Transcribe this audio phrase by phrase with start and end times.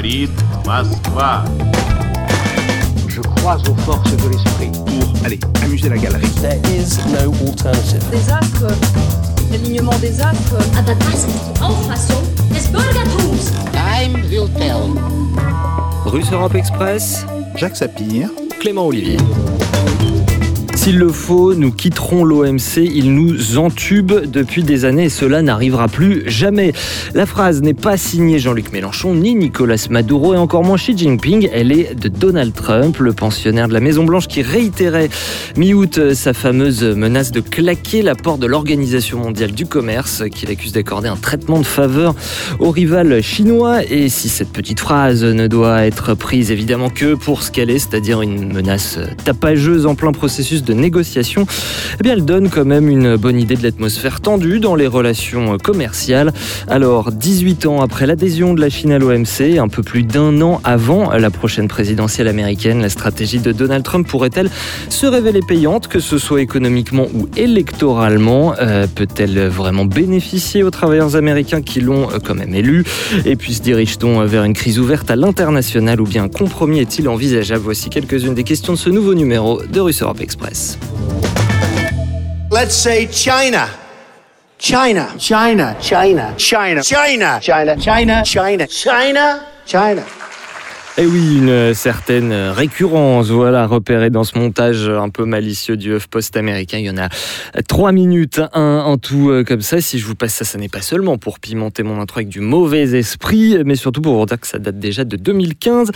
[0.00, 0.30] говорит
[0.64, 1.44] Москва.
[3.08, 4.70] Je crois aux forces de l'esprit.
[4.72, 6.26] Pour, allez, amuser la galerie.
[6.40, 8.02] There is no alternative.
[8.10, 8.72] Des astres,
[9.50, 10.56] l'alignement des astres.
[10.78, 12.22] Aber das ist die Auffassung
[12.54, 13.52] des Bürgertums.
[13.72, 14.94] Time will tell.
[16.06, 18.30] Russe Europe Express, Jacques Sapir.
[18.60, 19.18] Clément Olivier.
[20.81, 25.87] S'il le faut, nous quitterons l'OMC, il nous entube depuis des années et cela n'arrivera
[25.87, 26.73] plus jamais.
[27.13, 30.33] La phrase n'est pas signée Jean-Luc Mélenchon ni Nicolas Maduro.
[30.33, 34.27] Et encore moins Xi Jinping, elle est de Donald Trump, le pensionnaire de la Maison-Blanche
[34.27, 35.09] qui réitérait
[35.55, 40.71] mi-août sa fameuse menace de claquer la porte de l'Organisation mondiale du commerce qu'il accuse
[40.71, 42.15] d'accorder un traitement de faveur
[42.57, 43.83] au rival chinois.
[43.83, 47.77] Et si cette petite phrase ne doit être prise évidemment que pour ce qu'elle est,
[47.77, 51.45] c'est-à-dire une menace tapageuse en plein processus de négociation,
[51.99, 55.57] eh bien elle donne quand même une bonne idée de l'atmosphère tendue dans les relations
[55.57, 56.33] commerciales.
[56.67, 60.61] Alors, 18 ans après l'adhésion de la Chine à l'OMC, un peu plus d'un an
[60.63, 64.49] avant la prochaine présidentielle américaine, la stratégie de Donald Trump pourrait-elle
[64.89, 68.53] se révéler payante, que ce soit économiquement ou électoralement?
[68.59, 72.83] Euh, Peut-elle vraiment bénéficier aux travailleurs américains qui l'ont euh, quand même élu?
[73.25, 77.07] Et puis se dirige-t-on vers une crise ouverte à l'international ou bien un compromis est-il
[77.07, 77.61] envisageable?
[77.63, 80.60] Voici quelques-unes des questions de ce nouveau numéro de Russe Europe Express.
[82.49, 83.69] Let's say China.
[84.57, 85.15] China.
[85.17, 85.75] China.
[85.81, 86.35] China.
[86.37, 86.83] China.
[86.83, 87.39] China.
[87.41, 87.75] China.
[87.79, 88.23] China.
[88.23, 88.67] China.
[88.67, 89.47] China.
[89.65, 90.20] China.
[90.97, 96.35] Et oui, une certaine récurrence, voilà, repérée dans ce montage un peu malicieux du HuffPost
[96.35, 96.79] américain.
[96.79, 97.07] Il y en a
[97.65, 99.79] trois minutes, un en tout euh, comme ça.
[99.79, 102.41] Si je vous passe ça, ça n'est pas seulement pour pimenter mon intro avec du
[102.41, 105.91] mauvais esprit, mais surtout pour vous dire que ça date déjà de 2015.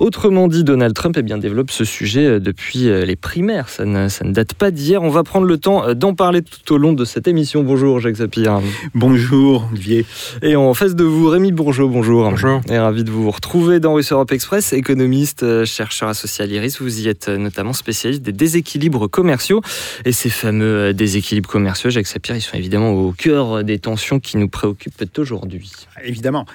[0.00, 3.68] Autrement dit, Donald Trump eh bien, développe ce sujet euh, depuis euh, les primaires.
[3.68, 5.00] Ça ne, ça ne date pas d'hier.
[5.00, 7.62] On va prendre le temps d'en parler tout au long de cette émission.
[7.62, 8.60] Bonjour, Jacques Sapir.
[8.96, 10.04] Bonjour, Olivier.
[10.42, 12.28] Et en face de vous, Rémi Bourgeot, bonjour.
[12.28, 12.60] Bonjour.
[12.68, 16.80] Et ravi de vous retrouver dans Russe Europe Express, économiste, euh, chercheur associé à l'IRIS.
[16.80, 19.60] Vous y êtes euh, notamment spécialiste des déséquilibres commerciaux.
[20.06, 24.18] Et ces fameux euh, déséquilibres commerciaux, Jacques Sapir, ils sont évidemment au cœur des tensions
[24.18, 25.70] qui nous préoccupent aujourd'hui.
[26.02, 26.46] Évidemment,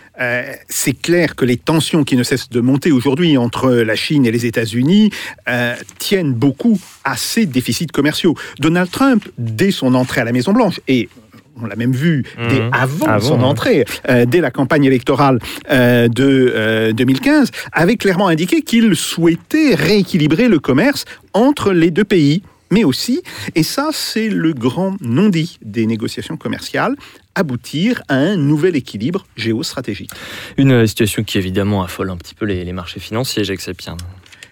[0.68, 4.32] c'est clair que les tensions qui ne cessent de monter aujourd'hui entre la Chine et
[4.32, 5.12] les États-Unis
[6.00, 8.36] tiennent beaucoup à ces déficits commerciaux.
[8.60, 11.08] Donald Trump, dès son entrée à la Maison-Blanche, et
[11.62, 12.70] on l'a même vu dès Mhm.
[12.74, 15.40] avant, Avant, son entrée, euh, dès la campagne électorale
[15.72, 22.04] euh, de euh, 2015, avait clairement indiqué qu'il souhaitait rééquilibrer le commerce entre les deux
[22.04, 22.44] pays.
[22.72, 23.22] Mais aussi,
[23.54, 26.96] et ça c'est le grand non-dit des négociations commerciales,
[27.36, 30.10] aboutir à un nouvel équilibre géostratégique.
[30.58, 33.96] Une euh, situation qui évidemment affole un petit peu les, les marchés financiers, Jacques Sapir.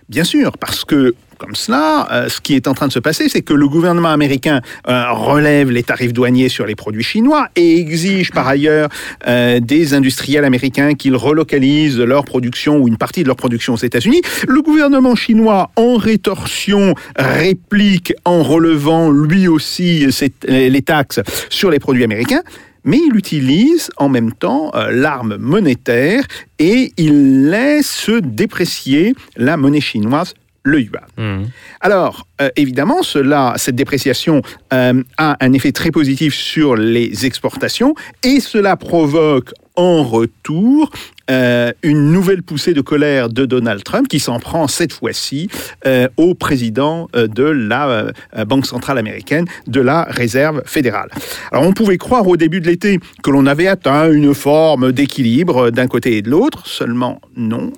[0.09, 3.27] Bien sûr, parce que comme cela, euh, ce qui est en train de se passer,
[3.27, 7.79] c'est que le gouvernement américain euh, relève les tarifs douaniers sur les produits chinois et
[7.81, 8.87] exige par ailleurs
[9.27, 13.77] euh, des industriels américains qu'ils relocalisent leur production ou une partie de leur production aux
[13.77, 14.21] États-Unis.
[14.47, 20.07] Le gouvernement chinois, en rétorsion, réplique en relevant lui aussi
[20.47, 22.41] les taxes sur les produits américains
[22.85, 26.25] mais il utilise en même temps l'arme monétaire
[26.59, 31.03] et il laisse déprécier la monnaie chinoise, le yuan.
[31.17, 31.47] Mhm.
[31.81, 34.41] Alors, euh, évidemment, cela, cette dépréciation
[34.73, 40.91] euh, a un effet très positif sur les exportations et cela provoque en retour
[41.31, 45.49] euh, une nouvelle poussée de colère de Donald Trump qui s'en prend cette fois-ci
[45.85, 48.11] euh, au président euh, de la
[48.45, 51.09] Banque centrale américaine, de la Réserve fédérale.
[51.51, 55.71] Alors on pouvait croire au début de l'été que l'on avait atteint une forme d'équilibre
[55.71, 57.71] d'un côté et de l'autre, seulement non.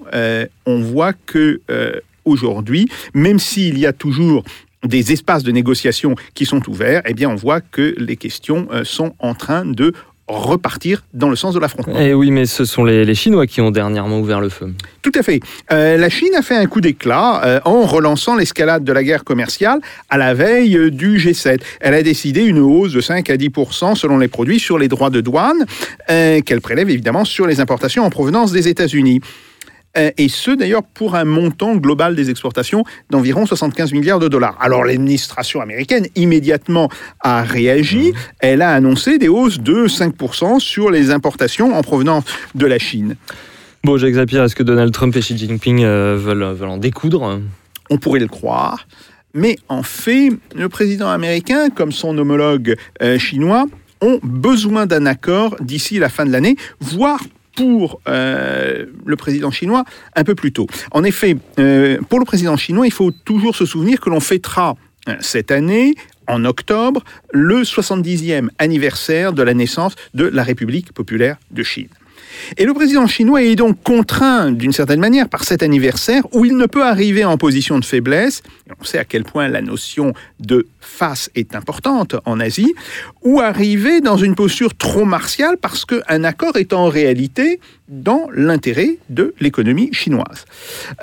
[0.66, 1.62] On voit que
[2.26, 4.44] aujourd'hui, même s'il y a toujours
[4.84, 8.84] des espaces de négociation qui sont ouverts, eh bien on voit que les questions euh,
[8.84, 9.94] sont en train de
[10.28, 11.96] repartir dans le sens de l'affrontement.
[12.00, 14.74] Eh oui, mais ce sont les, les Chinois qui ont dernièrement ouvert le feu.
[15.04, 15.40] Tout à fait.
[15.72, 19.24] Euh, la Chine a fait un coup d'éclat euh, en relançant l'escalade de la guerre
[19.24, 21.60] commerciale à la veille du G7.
[21.80, 25.12] Elle a décidé une hausse de 5 à 10% selon les produits sur les droits
[25.12, 25.64] de douane
[26.10, 29.22] euh, qu'elle prélève évidemment sur les importations en provenance des États-Unis.
[29.98, 34.58] Euh, et ce d'ailleurs pour un montant global des exportations d'environ 75 milliards de dollars.
[34.60, 36.90] Alors l'administration américaine immédiatement
[37.22, 42.26] a réagi, elle a annoncé des hausses de 5% sur les importations en provenance
[42.56, 43.16] de la Chine.
[43.84, 47.40] Bon, Jacques Sapir, est-ce que Donald Trump et Xi Jinping euh, veulent, veulent en découdre?
[47.90, 48.88] On pourrait le croire.
[49.36, 53.66] Mais en fait, le président américain, comme son homologue euh, chinois,
[54.02, 57.20] ont besoin d'un accord d'ici la fin de l'année, voire
[57.56, 59.86] pour euh, le président chinois
[60.16, 60.68] un peu plus tôt.
[60.92, 64.76] En effet, euh, pour le président chinois, il faut toujours se souvenir que l'on fêtera
[65.08, 65.96] euh, cette année,
[66.28, 71.90] en octobre, le 70e anniversaire de la naissance de la République populaire de Chine.
[72.58, 76.58] Et le président chinois est donc contraint, d'une certaine manière, par cet anniversaire où il
[76.58, 78.42] ne peut arriver en position de faiblesse,
[78.80, 82.74] on sait à quel point la notion de face est importante en Asie,
[83.24, 88.98] ou arriver dans une posture trop martiale parce qu'un accord est en réalité dans l'intérêt
[89.10, 90.46] de l'économie chinoise.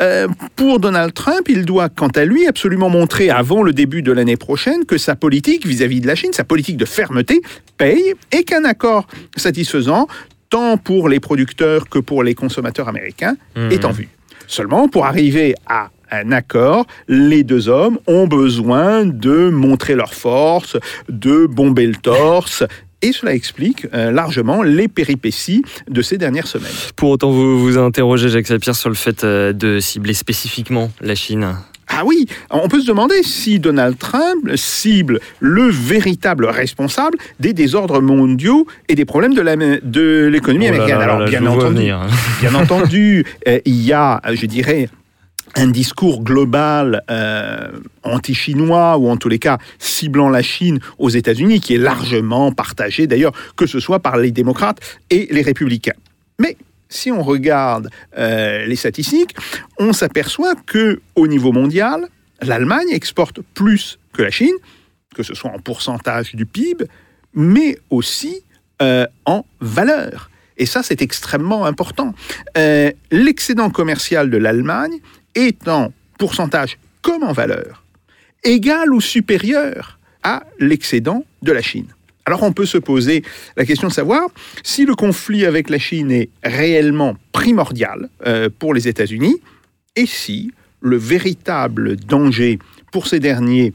[0.00, 0.26] Euh,
[0.56, 4.36] pour Donald Trump, il doit, quant à lui, absolument montrer avant le début de l'année
[4.36, 7.40] prochaine que sa politique vis-à-vis de la Chine, sa politique de fermeté,
[7.76, 9.06] paye et qu'un accord
[9.36, 10.08] satisfaisant,
[10.52, 14.08] tant pour les producteurs que pour les consommateurs américains, est en vue.
[14.46, 20.76] Seulement, pour arriver à un accord, les deux hommes ont besoin de montrer leur force,
[21.08, 22.64] de bomber le torse.
[23.00, 26.70] Et cela explique euh, largement les péripéties de ces dernières semaines.
[26.96, 31.14] Pour autant, vous vous interrogez, Jacques Sapir, sur le fait euh, de cibler spécifiquement la
[31.14, 31.56] Chine.
[31.94, 38.00] Ah oui, on peut se demander si Donald Trump cible le véritable responsable des désordres
[38.00, 41.00] mondiaux et des problèmes de l'économie Oh américaine.
[41.00, 41.92] Alors, là, entendu,
[42.40, 44.88] bien entendu, euh, il y a, je dirais,
[45.54, 47.68] un discours global euh,
[48.04, 53.06] anti-chinois ou en tous les cas ciblant la Chine aux États-Unis qui est largement partagé
[53.06, 54.78] d'ailleurs que ce soit par les démocrates
[55.10, 55.92] et les républicains.
[56.38, 56.56] Mais
[56.92, 59.34] si on regarde euh, les statistiques,
[59.78, 62.08] on s'aperçoit que au niveau mondial,
[62.40, 64.54] l'Allemagne exporte plus que la Chine,
[65.14, 66.86] que ce soit en pourcentage du PIB,
[67.34, 68.42] mais aussi
[68.80, 70.30] euh, en valeur.
[70.58, 72.14] Et ça, c'est extrêmement important.
[72.56, 74.98] Euh, L'excédent commercial de l'Allemagne
[75.34, 77.82] est en pourcentage comme en valeur
[78.44, 81.88] égal ou supérieur à l'excédent de la Chine.
[82.24, 83.22] Alors on peut se poser
[83.56, 84.28] la question de savoir
[84.62, 89.40] si le conflit avec la Chine est réellement primordial euh, pour les États-Unis
[89.96, 92.58] et si le véritable danger
[92.92, 93.72] pour ces derniers,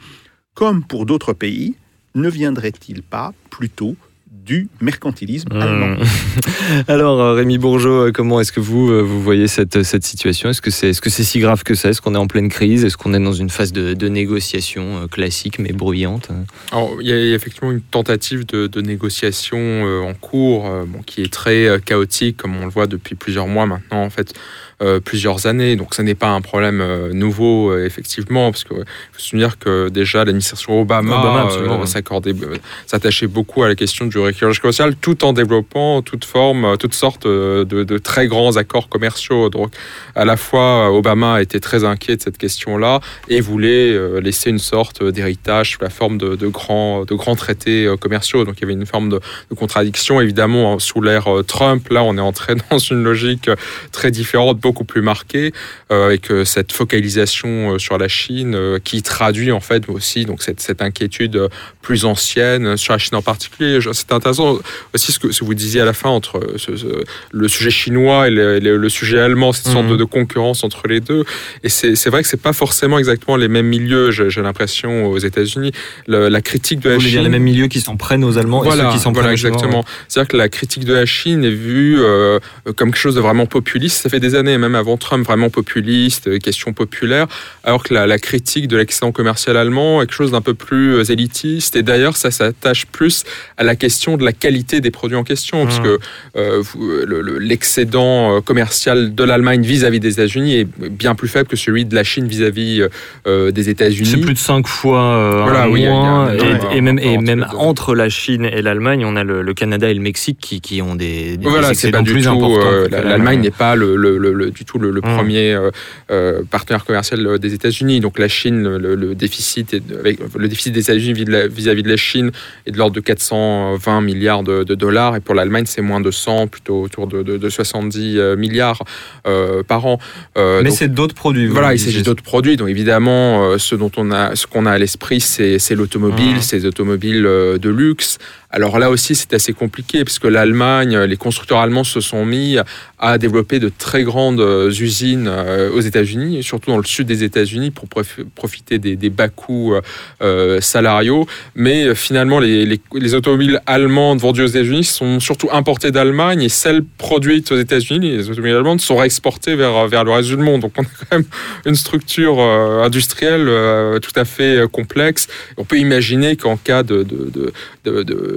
[0.53, 1.75] comme pour d'autres pays,
[2.15, 3.95] ne viendrait-il pas plutôt
[4.31, 5.95] du mercantilisme allemand.
[5.97, 6.81] Hmm.
[6.88, 10.50] Alors, euh, Rémi Bourgeot, euh, comment est-ce que vous, euh, vous voyez cette, cette situation?
[10.50, 11.89] Est-ce que c'est est -ce c'est si grave que ça?
[11.89, 12.85] Est-ce qu'on est en pleine crise?
[12.85, 16.29] Est-ce qu'on est dans une phase de, de négociation classique mais bruyante?
[16.71, 21.31] Alors, il y a effectivement une tentative de, de négociation en cours bon, qui est
[21.31, 24.66] très chaotique, comme on le voit depuis plusieurs mois maintenant, en fait, euh,
[25.03, 25.75] plusieurs années.
[25.75, 29.57] Donc, ce n'est pas un problème euh, nouveau, euh, effectivement, parce qu'il faut se souvenir
[29.57, 34.59] que déjà l'administration Obama, Obama, euh, s'accordait, euh, s'attachait beaucoup à la question du rééquilibrage
[34.59, 38.89] commercial, tout en développant toute forme, euh, toutes sortes euh, de, de très grands accords
[38.89, 39.50] commerciaux.
[39.50, 39.74] Donc,
[40.15, 43.00] à la fois, Obama était très inquiet de cette question-là
[43.30, 47.35] et voulait euh, laisser une sorte d'héritage sous la forme de, de grands, de grands
[47.35, 48.45] traités euh, commerciaux.
[48.45, 49.19] Donc il y avait une forme de,
[49.50, 50.21] de contradiction.
[50.21, 53.56] Évidemment, sous l'ère euh, Trump, là, on est entré dans une logique euh,
[53.91, 55.53] très différente, beaucoup plus marquée,
[55.91, 60.41] euh, avec cette focalisation euh, sur la Chine euh, qui traduit en fait aussi donc
[60.43, 61.47] cette, cette inquiétude
[61.81, 63.79] plus ancienne sur la Chine en particulier.
[63.93, 64.59] C'est intéressant
[64.93, 67.69] aussi ce que, ce que vous disiez à la fin entre ce- ce- le sujet
[67.71, 69.91] chinois et le, le- le sujet allemand, cette sorte Mhm.
[69.91, 71.23] de, de concurrence entre les deux.
[71.63, 75.71] Et c'est vrai que c'est pas forcément exactement les mêmes milieux, j'ai l'impression, aux États-Unis.
[76.07, 77.21] La critique de la Vous Chine.
[77.23, 79.37] les mêmes milieux qui s'en prennent aux Allemands et ceux qui s'en voilà, prennent aux
[79.37, 79.85] Chinois, exactement.
[80.07, 82.39] C'est-à-dire que la critique de la Chine est vue euh,
[82.75, 84.01] comme quelque chose de vraiment populiste.
[84.01, 87.27] Ça fait des années, même avant Trump, vraiment populiste, euh, question populaire.
[87.63, 90.95] Alors que la, la critique de l'excédent commercial allemand est quelque chose d'un peu plus
[90.95, 91.75] euh, élitiste.
[91.75, 93.24] Et d'ailleurs, ça s'attache plus
[93.57, 95.83] à la question de la qualité des produits en question, parce Mhm.
[95.85, 95.99] que
[96.37, 101.47] euh, vous- le- le- l'excédent commercial de l'Allemagne vis-à-vis des États-Unis est bien plus faible
[101.47, 102.83] que celui de la Chine vis-à-vis
[103.28, 104.07] euh, des États-Unis.
[104.09, 106.33] C'est plus de 5 fois euh, Voilà, un oui, un
[106.71, 109.94] et, même, et même entre la Chine et l'Allemagne, on a le, le Canada et
[109.94, 112.30] le Mexique qui, qui ont des, des Voilà, c'est excédents pas du plus tout.
[112.30, 112.87] importants.
[112.92, 115.16] L'Allemagne n'est pas le, le- le- le- du tout le, le Mm.
[115.18, 115.69] premier euh,
[116.11, 117.99] euh, partenaire commercial euh, des États-Unis.
[117.99, 121.89] Donc la Chine, le, le déficit, est, avec, le déficit des États-Unis vis- vis-à-vis de
[121.89, 122.31] la Chine
[122.66, 126.11] est de l'ordre de 420 milliards de, de dollars, et pour l'Allemagne c'est moins de
[126.11, 128.83] 100, plutôt autour de, de- de 70 euh, milliards
[129.27, 129.99] euh, par an.
[130.37, 131.47] Euh, Mais donc- c'est d'autres produits.
[131.47, 132.57] voilà, il s'agit d'autres produits.
[132.57, 136.42] Donc évidemment, ce dont on a, ce qu'on a à l'esprit, c'est c'est l'automobile, Mhm.
[136.42, 138.18] ces automobiles euh, de luxe.
[138.49, 142.56] Alors là aussi, c'est assez compliqué puisque l'Allemagne, les constructeurs allemands se sont mis
[142.97, 147.23] à développer de très grandes euh, usines euh, aux États-Unis, surtout dans le sud des
[147.25, 149.81] États-Unis, pour prof- profiter des, bas coûts euh,
[150.21, 151.27] euh, salariaux.
[151.56, 156.42] Mais euh, finalement, les, les- les automobiles allemandes vendues aux États-Unis sont surtout importées d'Allemagne
[156.42, 160.61] et celles produites aux États-Unis, les automobiles allemandes, sont exportées vers, le reste du monde.
[160.61, 161.25] Donc on a quand même
[161.66, 165.27] une structure euh, industrielle euh, tout à fait euh, complexe.
[165.57, 167.06] On peut imaginer qu'en cas de-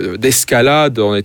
[0.00, 1.22] de- d'escalade dans les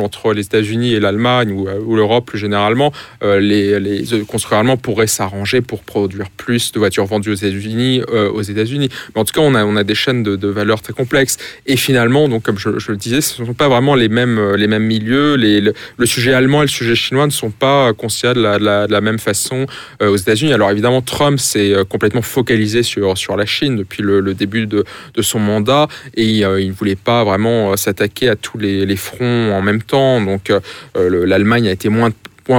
[0.00, 4.04] entre les États-Unis et l'Allemagne ou, ou l'Europe plus généralement, euh, les, les
[4.52, 8.02] allemands pourraient s'arranger pour produire plus de voitures vendues aux États-Unis.
[8.12, 8.88] euh, aux États-Unis.
[9.14, 11.36] Mais en tout cas, on a, on a des chaînes de, de valeur très complexes.
[11.66, 14.56] Et finalement, donc comme je, le disais, ce ne sont pas vraiment les mêmes, euh,
[14.56, 15.34] les mêmes milieux.
[15.34, 18.92] Les, le, sujet allemand et le sujet chinois ne sont pas considérés de la, de
[18.92, 19.66] la, même façon
[20.02, 20.52] euh, aux États-Unis.
[20.52, 24.66] Alors évidemment, Trump s'est euh, complètement focalisé sur, sur la Chine depuis le, le début
[24.66, 24.84] de,
[25.14, 27.76] de son mandat et euh, il ne voulait pas vraiment euh,
[28.22, 30.20] à tous les, fronts en même temps.
[30.20, 30.60] Donc euh,
[30.94, 32.10] le- l'Allemagne a été moins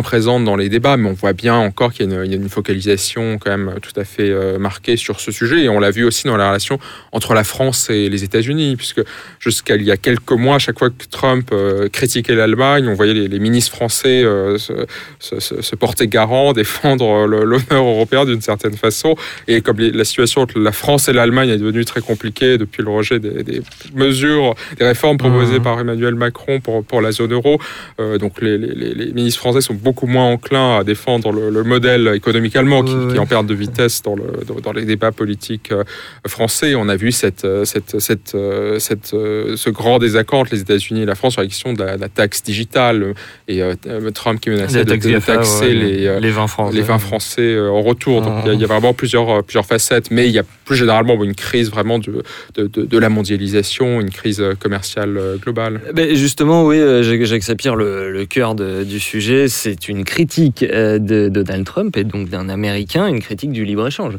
[0.01, 2.33] présente dans les débats, mais on voit bien encore qu'il y, a une- il y
[2.33, 5.63] a une focalisation quand même tout à fait euh, marquée sur ce sujet.
[5.65, 6.79] Et on l'a vu aussi dans la relation
[7.11, 9.01] entre la France et les États-Unis, puisque
[9.39, 12.93] jusqu'à il y a quelques mois, à chaque fois que Trump euh, critiquait l'Allemagne, on
[12.93, 14.71] voyait les, les ministres français euh, se,
[15.19, 19.15] se- se- se porter garant, défendre l'honneur européen d'une certaine façon.
[19.49, 22.81] Et comme les- la situation entre la France et l'Allemagne est devenue très compliquée depuis
[22.83, 23.61] le rejet des, des
[23.93, 25.63] mesures, des réformes proposées Mhm.
[25.63, 27.59] par Emmanuel Macron pour, pour la zone euro,
[28.19, 32.55] donc les- les ministres français sont beaucoup moins enclins à défendre le, le modèle économique
[32.55, 34.23] allemand qui, en perte de vitesse dans, le,
[34.63, 35.83] dans, les débats politiques euh,
[36.27, 36.75] français.
[36.75, 41.01] On a vu cette, euh, cette, cette, euh, cette, ce grand désaccord entre les États-Unis
[41.01, 43.13] et la France sur la question de la, de la taxe digitale
[43.47, 43.73] et euh,
[44.13, 46.75] Trump qui menaçait de, taxer ouais, les, les vins français.
[46.75, 48.21] les vins français en retour.
[48.21, 50.43] Donc il y a- il y, a vraiment plusieurs, plusieurs facettes, mais il y a
[50.65, 52.21] plus généralement une crise vraiment de,
[52.55, 55.81] de, de- de la mondialisation, une crise commerciale globale.
[56.13, 61.29] Justement, oui, Jacques Sapir, le, le cœur de- du sujet, c'est une critique euh, de,
[61.29, 64.17] Donald Trump et donc d'un Américain, une critique du libre-échange.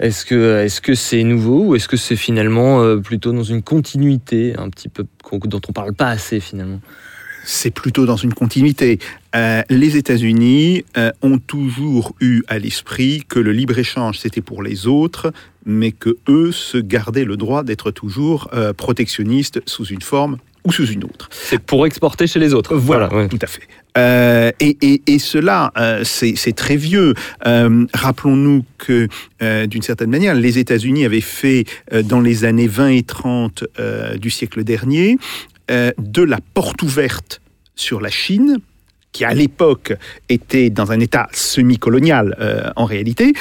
[0.00, 4.54] Est-ce que est-ce c'est nouveau ou est-ce que c'est finalement euh, plutôt dans une continuité
[4.58, 5.04] un petit peu
[5.44, 6.80] dont on parle pas assez finalement?
[7.44, 8.98] C'est plutôt dans une continuité.
[9.34, 10.84] Euh, les États-Unis
[11.22, 15.32] ont toujours eu à l'esprit que le libre-échange, c'était pour les autres,
[15.64, 20.86] mais que eux se gardaient le droit d'être toujours protectionnistes sous une forme ou sous
[20.86, 21.28] une autre.
[21.30, 22.74] C'est pour exporter chez les autres.
[22.76, 23.28] Voilà, ouais.
[23.28, 23.62] tout à fait.
[23.96, 27.14] Euh, et, et- et cela, euh, c'est très vieux.
[27.46, 29.08] Euh, Rappelons-nous que,
[29.66, 31.64] d'une certaine manière, les États-Unis avaient fait,
[32.04, 35.18] dans les années 20 et 30 euh, du siècle dernier,
[35.70, 37.40] de la porte ouverte
[37.74, 38.58] sur la Chine,
[39.12, 39.94] qui à l'époque
[40.28, 43.32] était dans un état semi-colonial en réalité,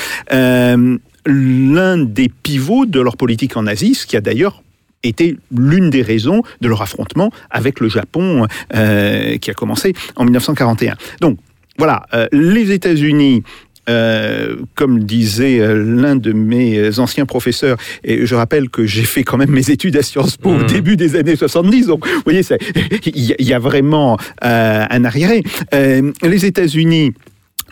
[1.25, 4.63] l'un des pivots de leur politique en Asie, ce qui a d'ailleurs
[5.07, 8.45] été l'une des raisons de leur affrontement avec le Japon
[8.75, 10.95] euh, qui a commencé en 1941.
[11.21, 11.37] Donc
[11.77, 13.43] voilà, euh, les États-Unis
[13.89, 19.37] euh, comme disait l'un de mes anciens professeurs, et je rappelle que j'ai fait quand
[19.37, 20.65] même mes études à Sciences Po au Mhm.
[20.67, 22.41] début des années 70, donc vous voyez,
[23.05, 25.41] il y, a- il y a vraiment euh, un arriéré.
[25.73, 27.13] Euh, les États-Unis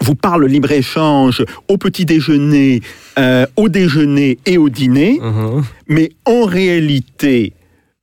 [0.02, 2.82] vous parlent libre-échange au petit déjeuner,
[3.18, 5.64] euh, au déjeuner et au dîner, Mhm.
[5.88, 7.54] mais en réalité,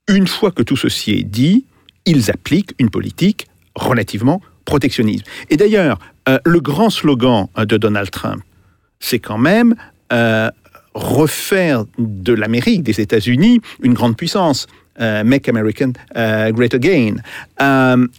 [0.09, 1.65] une fois que tout ceci est dit,
[2.07, 5.25] ils appliquent une politique relativement protectionniste.
[5.51, 8.43] Et d'ailleurs, euh, le grand slogan euh, de Donald Trump,
[9.01, 9.75] c'est quand même
[10.13, 10.49] euh,
[10.95, 14.67] refaire de l'Amérique, des États-Unis, une grande puissance.
[15.01, 17.15] Euh, Make American Great Again.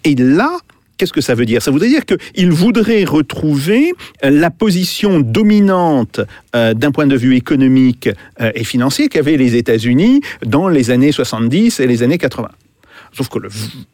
[0.03, 0.57] Et là,
[0.97, 1.61] Qu'est-ce que ça veut dire?
[1.61, 6.21] Ça voudrait dire qu'il voudrait retrouver euh, la position dominante
[6.55, 8.09] euh, d'un point de vue économique
[8.41, 12.49] euh, et financier qu'avaient les États-Unis dans les années 70 et les années 80.
[13.11, 13.39] Sauf que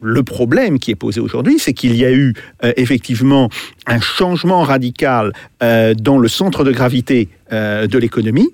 [0.00, 2.32] le, problème qui est posé aujourd'hui, c'est qu'il y a eu
[2.78, 3.50] effectivement
[3.86, 8.48] un changement radical dans le centre de gravité de l'économie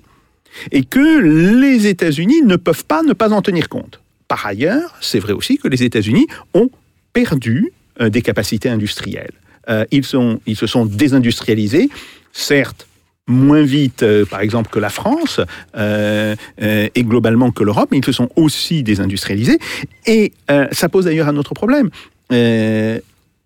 [0.73, 4.01] et que les États-Unis ne peuvent pas ne pas en tenir compte.
[4.27, 6.69] Par ailleurs, c'est vrai aussi que les États-Unis ont
[7.13, 9.33] perdu des capacités industrielles.
[9.69, 11.89] Euh, ils, se sont désindustrialisés,
[12.31, 12.87] certes
[13.27, 15.41] moins vite, euh, par exemple, que la France
[15.75, 19.59] euh, euh, et globalement que l'Europe, mais ils se sont aussi désindustrialisés.
[20.05, 21.89] Et euh, ça pose d'ailleurs un autre problème.
[22.31, 22.99] Euh,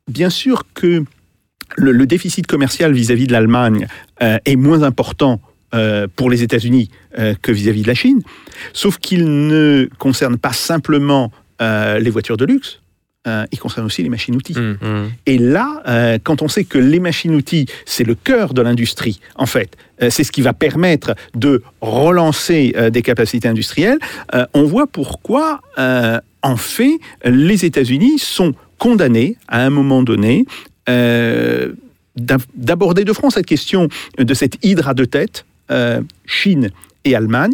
[0.08, 1.03] bien sûr que
[1.77, 3.88] le, déficit commercial vis-à-vis de l'Allemagne
[4.22, 5.41] euh, est moins important
[5.74, 8.22] euh, pour les États-Unis euh, que vis-à-vis de la Chine,
[8.74, 11.31] sauf qu'il ne concerne pas simplement
[11.62, 12.81] euh, les voitures de luxe,
[13.28, 14.58] euh, il concerne aussi les machines-outils.
[14.58, 14.78] Mm.
[14.82, 15.12] Mhm.
[15.28, 19.46] Et là, euh, quand on sait que les machines-outils, c'est le cœur de l'industrie, en
[19.46, 24.00] fait, euh, c'est ce qui va permettre de relancer des capacités industrielles,
[24.54, 30.46] on voit pourquoi, en fait, les États-Unis sont condamnés, à un moment donné,
[30.88, 33.88] d'ab- d'aborder de front cette question
[34.18, 35.46] de cette hydre à deux têtes,
[36.25, 36.72] Chine
[37.06, 37.54] et Allemagne,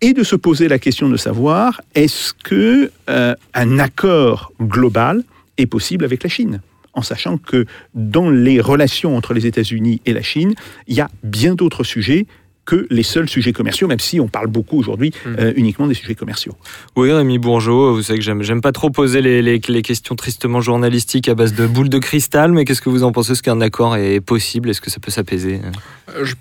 [0.00, 5.22] et de se poser la question de savoir est-ce que euh, un accord global
[5.56, 6.60] est possible avec la Chine?
[6.94, 10.54] En sachant que dans les relations entre les États-Unis et la Chine,
[10.88, 12.26] il y a bien d'autres sujets
[12.64, 15.28] que les seuls sujets commerciaux, même si on parle beaucoup aujourd'hui Mm.
[15.38, 16.54] euh, uniquement des sujets commerciaux.
[16.96, 20.14] Oui, Rémi Bourgeot, vous savez que j'aime, j'aime pas trop poser les, les- les questions
[20.16, 23.32] tristement journalistiques à base de boules de cristal, mais qu'est-ce que vous en pensez?
[23.32, 24.68] Est-ce qu'un accord est possible?
[24.68, 25.60] Est-ce que ça peut s'apaiser?
[26.14, 26.34] Euh, je-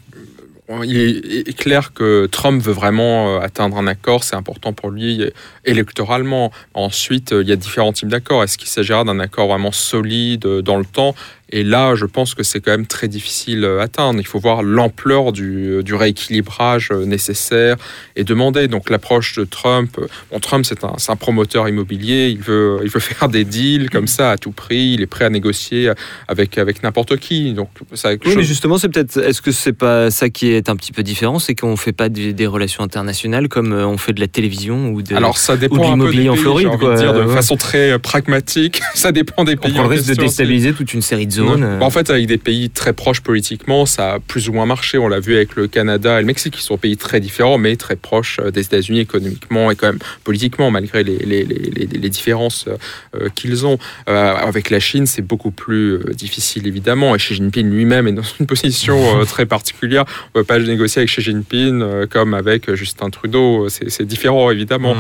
[0.84, 5.22] Il est, clair que Trump veut vraiment euh, atteindre un accord, c'est important pour lui
[5.22, 5.30] euh,
[5.64, 6.52] électoralement.
[6.74, 8.44] Ensuite, euh, il y a différents types d'accords.
[8.44, 11.16] Est-ce qu'il s'agira d'un accord vraiment solide dans le temps?
[11.50, 14.20] Et là, je pense que c'est quand même très difficile à atteindre.
[14.20, 17.78] Il faut voir l'ampleur du, du rééquilibrage euh, nécessaire
[18.16, 18.68] et demandé.
[18.68, 23.00] Donc l'approche de Trump, euh, bon, Trump c'est un, promoteur immobilier, il veut, il veut
[23.02, 25.92] faire des deals comme ça à tout prix, il est prêt à négocier
[26.28, 27.54] avec, avec n'importe qui.
[27.54, 29.18] Donc ça, Oui, mais justement, c'est peut-être.
[29.18, 31.40] Est-ce que c'est pas ça qui est un petit peu différent?
[31.40, 34.90] C'est qu'on fait pas des, des relations internationales comme euh, on fait de la télévision
[34.90, 35.16] ou de.
[35.16, 36.94] Alors ça ou de dépend peu l'immobilier en Floride, j'ai envie quoi.
[36.96, 37.34] de dire de Ouais.
[37.36, 38.82] façon très pragmatique.
[38.96, 39.74] ça dépend des on pays.
[39.74, 40.20] le risque de aussi.
[40.20, 41.32] déstabiliser toute une série de
[41.64, 41.80] euh.
[41.82, 44.98] En fait, avec des pays très proches politiquement, ça a plus ou moins marché.
[44.98, 47.76] On l'a vu avec le Canada et le Mexique, qui sont pays très différents, mais
[47.76, 51.86] très proches euh, des États-Unis économiquement et quand même politiquement, malgré les, les, les, les-
[51.88, 53.78] les différences euh, qu'ils ont.
[54.08, 57.16] Avec la Chine, c'est beaucoup plus difficile, évidemment.
[57.16, 60.06] Et Xi Jinping lui-même est dans une position très particulière.
[60.34, 63.68] On ne peut pas négocier avec Xi Jinping comme avec Justin Trudeau.
[63.70, 64.96] C'est différent, évidemment.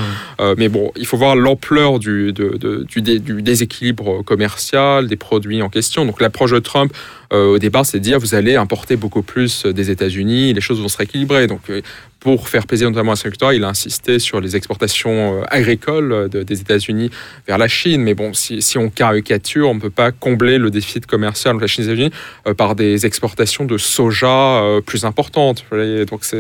[0.57, 5.69] Mais bon, il faut voir l'ampleur du, du, dé- du déséquilibre commercial des produits en
[5.69, 6.05] question.
[6.05, 6.93] Donc l'approche de Trump,
[7.31, 10.87] au départ, c'est de dire vous allez importer beaucoup plus des États-Unis, les choses vont
[10.87, 11.47] se rééquilibrer.
[11.47, 11.81] Donc euh,
[12.19, 16.11] pour faire plaisir notamment à son électorat, il a insisté sur les exportations euh, agricoles
[16.11, 17.11] euh, de- des États-Unis
[17.47, 18.01] vers la Chine.
[18.01, 21.67] Mais bon, si, on caricature, on ne peut pas combler le déficit commercial entre la
[21.67, 22.11] Chine les États-Unis
[22.47, 25.63] euh, par des exportations de soja euh, plus importantes.
[25.71, 26.37] Donc il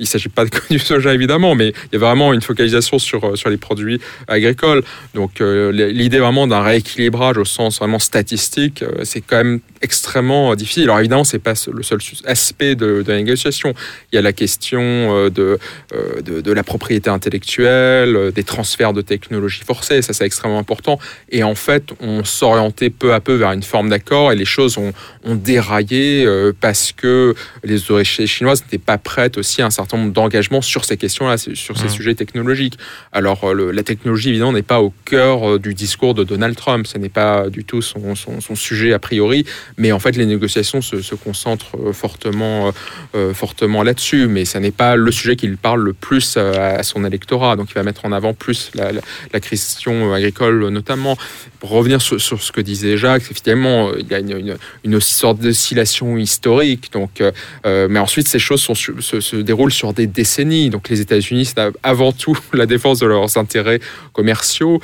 [0.00, 3.36] ne s'agit pas du soja évidemment, mais il y a vraiment une focalisation sur, euh,
[3.36, 4.82] sur les produits agricoles.
[5.14, 10.03] Donc euh, l'idée vraiment d'un rééquilibrage au sens vraiment statistique, euh, c'est quand même extrêmement
[10.16, 10.84] euh, difficile.
[10.84, 13.74] Alors évidemment, c'est pas le seul aspect de, de la négociation.
[14.12, 15.58] Il y a la question euh, de,
[15.94, 20.98] euh, de, de la propriété intellectuelle, des transferts de technologies forcés, ça c'est extrêmement important.
[21.30, 24.78] Et en fait, on s'orientait peu à peu vers une forme d'accord et les choses
[24.78, 24.92] ont,
[25.24, 26.26] ont déraillé
[26.60, 30.84] parce que les autorités chinoises n'étaient pas prêtes aussi à un certain nombre d'engagements sur
[30.84, 31.88] ces questions-là, sur ces Mhm.
[31.90, 32.78] sujets technologiques.
[33.12, 36.98] Alors le- la technologie, évidemment, n'est pas au cœur du discours de Donald Trump, ce
[36.98, 39.44] n'est pas du tout son, son- son sujet a priori,
[39.78, 42.70] mais en fait les négociations se, concentrent euh, fortement, euh,
[43.14, 46.82] euh, fortement là-dessus, mais ça n'est pas le sujet qui lui parle le plus à
[46.82, 51.16] son électorat, donc il va mettre en avant plus la, la- question agricole notamment.
[51.60, 56.90] Pour revenir sur, ce que disait Jacques, effectivement, il y a une, sorte d'oscillation historique,
[56.92, 57.22] donc,
[57.64, 61.60] mais ensuite ces choses sont se, se déroulent sur des décennies, donc les États-Unis, c'est
[61.82, 63.80] avant tout la défense de leurs intérêts
[64.12, 64.80] commerciaux.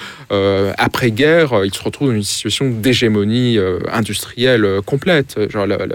[0.79, 3.59] Après-guerre, ils se retrouvent dans une situation d'hégémonie
[3.91, 5.39] industrielle euh, complète.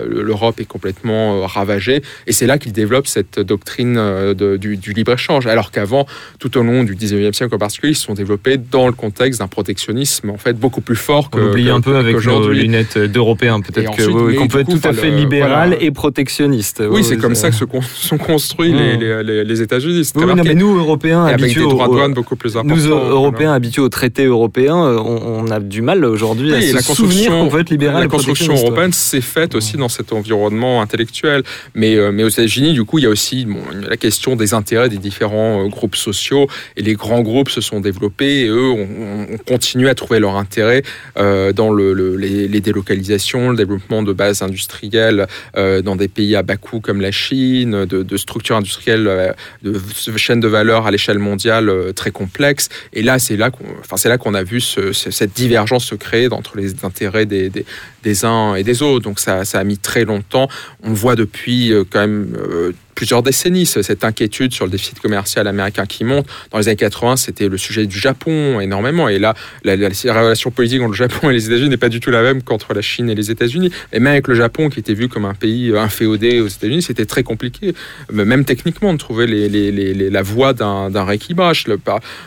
[0.10, 4.78] L'Europe est complètement euh, ravagée, et c'est là qu'ils développent cette doctrine euh, de- du,
[4.78, 6.06] du libre-échange, alors qu'avant,
[6.40, 9.40] tout au long du 19e siècle en particulier, ils se sont développés dans le contexte
[9.40, 12.50] d'un protectionnisme en fait beaucoup plus fort que On oublie que- un peu avec nos
[12.50, 15.70] lunettes d'européens, peut-être ensuite, oui, qu'on du peut être coup, tout à fait le- libéral
[15.70, 15.84] voilà.
[15.84, 16.82] et protectionniste.
[16.90, 20.10] Oui, c'est comme ça que se con- sont construits les, les, les- les États-Unis.
[20.16, 22.76] Oui, oui, mais nous, Européens, habitués des droits de douane beaucoup plus importants.
[22.76, 23.10] nous, voilà.
[23.10, 26.82] Européens, habitués aux traités européens, euh, on, on a du mal aujourd'hui à se la
[26.82, 31.44] souvenir qu'on peut être libéral La construction européenne s'est faite aussi dans cet environnement intellectuel.
[31.74, 34.54] Mais, euh, mais aux États-Unis, du coup, il y a aussi bon, la question des
[34.54, 36.48] intérêts des différents euh, groupes sociaux.
[36.78, 38.88] Et les grands groupes se sont développés et eux ont,
[39.34, 40.84] ont continué à trouver leur intérêt
[41.18, 46.36] euh, dans le, le- les, les délocalisations, le développement de bases industrielles dans des pays
[46.36, 49.82] à bas coût comme la Chine, de, de structures industrielles, de
[50.18, 52.70] chaînes de valeur à l'échelle mondiale très complexes.
[52.94, 56.32] Et là, c'est là qu'on enfin, qu'on a vu ce- ce- cette divergence se créer
[56.32, 57.66] entre les intérêts des, des,
[58.04, 58.85] des uns et des autres.
[59.00, 60.48] Donc ça, ça a mis très longtemps.
[60.84, 65.00] On voit depuis euh, quand même euh, plusieurs décennies ce- cette inquiétude sur le déficit
[65.00, 66.26] commercial américain qui monte.
[66.52, 69.10] Dans les années 80, c'était le sujet du Japon énormément.
[69.10, 71.90] Et là, la, la- la relation politique entre le Japon et les États-Unis n'est pas
[71.90, 73.70] du tout la même qu'entre la Chine et les États-Unis.
[73.94, 76.82] Et même avec le Japon, qui était vu comme un pays euh, inféodé aux États-Unis,
[76.82, 77.74] c'était très compliqué,
[78.14, 81.66] euh, même techniquement, de trouver la voie d'un rééquilibrage.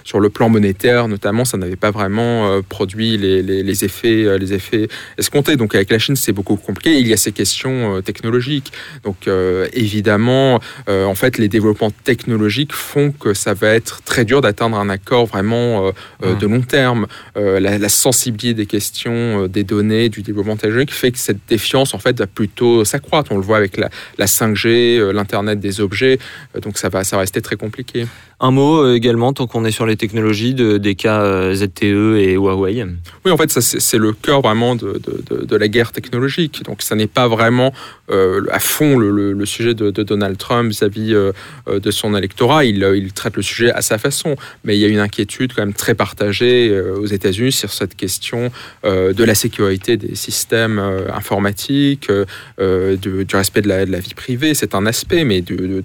[0.05, 4.89] Sur le plan monétaire, notamment, ça n'avait pas vraiment euh, produit les, effets, les effets
[5.17, 5.57] escomptés.
[5.57, 6.99] Donc avec la Chine, c'est beaucoup compliqué.
[6.99, 8.73] Il y a ces questions technologiques.
[9.05, 9.29] Donc
[9.73, 10.58] évidemment,
[10.88, 14.88] euh, en fait, les développements technologiques font que ça va être très dur d'atteindre un
[14.88, 15.90] accord vraiment euh,
[16.25, 16.38] euh, Mm.
[16.38, 17.07] de long terme.
[17.37, 21.94] Euh, la, la sensibilité des questions, des données, du développement technologique fait que cette défiance,
[21.94, 23.33] en fait, va plutôt s'accroître.
[23.33, 26.18] On le voit avec la, la 5G, euh, l'Internet des objets.
[26.62, 28.07] Donc ça va, ça va rester très compliqué.
[28.40, 32.18] Un mot euh, également, tant qu'on est sur les technologies, de, des cas euh, ZTE
[32.18, 32.87] et Huawei.
[33.24, 36.62] Oui, en fait, ça, c'est le cœur vraiment de, de- la guerre technologique.
[36.64, 37.72] Donc, ça n'est pas vraiment
[38.12, 41.14] euh, à fond le, sujet de, Donald Trump vis-à-vis
[41.66, 42.64] de son électorat.
[42.64, 44.37] Il, traite le sujet à sa façon.
[44.62, 48.53] Mais il y a une inquiétude quand même très partagée aux États-Unis sur cette question
[48.85, 50.81] de la sécurité des systèmes
[51.12, 52.09] informatiques,
[52.61, 54.55] du respect de la, vie privée.
[54.55, 55.83] C'est un aspect, mais de,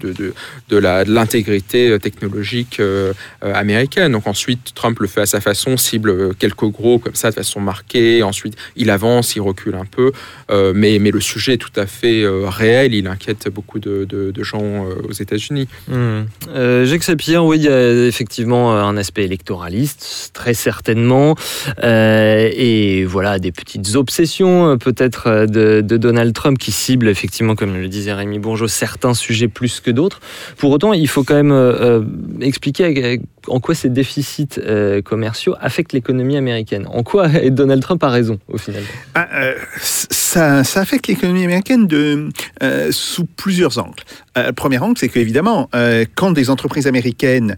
[0.70, 2.43] de, l'intégrité technologique
[2.80, 4.12] euh, euh, américaine.
[4.12, 7.36] Donc ensuite, Trump le fait à sa façon, cible euh, quelques gros comme ça de
[7.36, 8.24] façon marquée.
[8.24, 10.12] Ensuite, il avance, il recule un peu.
[10.76, 12.94] Mais, le sujet est tout à fait réel.
[12.94, 15.68] Il inquiète beaucoup de, gens aux États-Unis.
[15.88, 16.24] Hmm.
[16.50, 21.36] Euh, Jacques Sapir, oui, il y a effectivement un aspect électoraliste, très certainement,
[21.84, 28.14] et voilà des petites obsessions peut-être de, Donald Trump qui cible effectivement, comme le disait
[28.14, 30.20] Rémi Bourgeot, certains sujets plus que d'autres.
[30.58, 31.52] Pour autant, il faut quand même
[32.42, 36.88] expliquer en quoi ces déficits euh, commerciaux affectent l'économie américaine.
[36.88, 38.84] En quoi Donald Trump a raison au final.
[39.16, 42.30] Ah, euh, ça, affecte l'économie américaine de,
[42.62, 44.04] euh, sous plusieurs angles.
[44.36, 45.70] Le premier angle, c'est qu'évidemment,
[46.16, 47.56] quand des entreprises américaines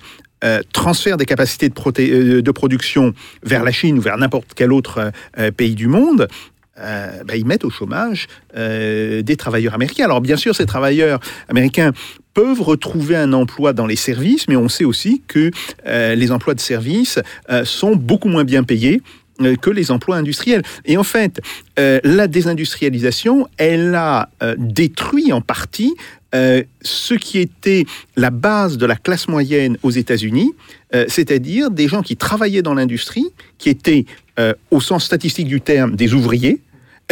[0.74, 5.12] transfèrent des capacités de, production vers la Chine ou vers n'importe quel autre
[5.56, 6.28] pays du monde,
[6.76, 10.04] bah, ils mettent au chômage des travailleurs américains.
[10.04, 11.94] Alors bien sûr, ces travailleurs américains
[12.36, 15.50] peuvent retrouver un emploi dans les services, mais on sait aussi que
[15.88, 17.18] euh, les emplois de services
[17.50, 19.02] euh, sont beaucoup moins bien payés
[19.42, 20.62] euh, que les emplois industriels.
[20.84, 21.42] Et en fait,
[21.78, 25.94] la désindustrialisation, elle a détruit en partie
[26.82, 30.54] ce qui était la base de la classe moyenne aux États-Unis,
[31.08, 34.06] c'est-à-dire des gens qui travaillaient dans l'industrie, qui étaient,
[34.72, 36.62] au sens statistique du terme, des ouvriers,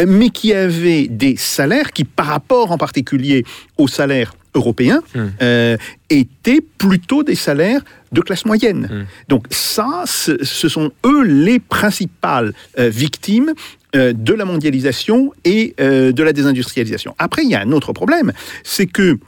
[0.06, 3.44] mais qui avaient des salaires qui, par rapport en particulier
[3.78, 5.28] aux salaires européens, Hmm.
[5.42, 5.76] euh,
[6.10, 8.88] étaient plutôt des salaires de classe moyenne.
[8.90, 9.06] Hmm.
[9.28, 13.52] Donc ça, ce, sont eux les principales euh, victimes
[13.96, 17.14] euh, de la mondialisation et de la désindustrialisation.
[17.18, 19.18] Après, il y a un autre problème, c'est que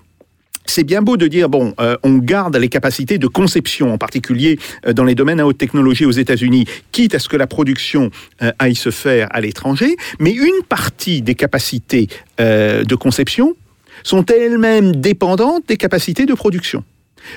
[0.71, 4.59] c'est bien beau de dire, bon, euh, on garde les capacités de conception, en particulier
[4.87, 8.11] euh, dans les domaines à haute technologie aux États-Unis, quitte à ce que la production
[8.43, 12.09] euh, aille se faire à l'étranger, mais une partie des capacités
[12.41, 13.57] euh, de conception
[14.03, 16.85] sont elles-mêmes dépendantes des capacités de production.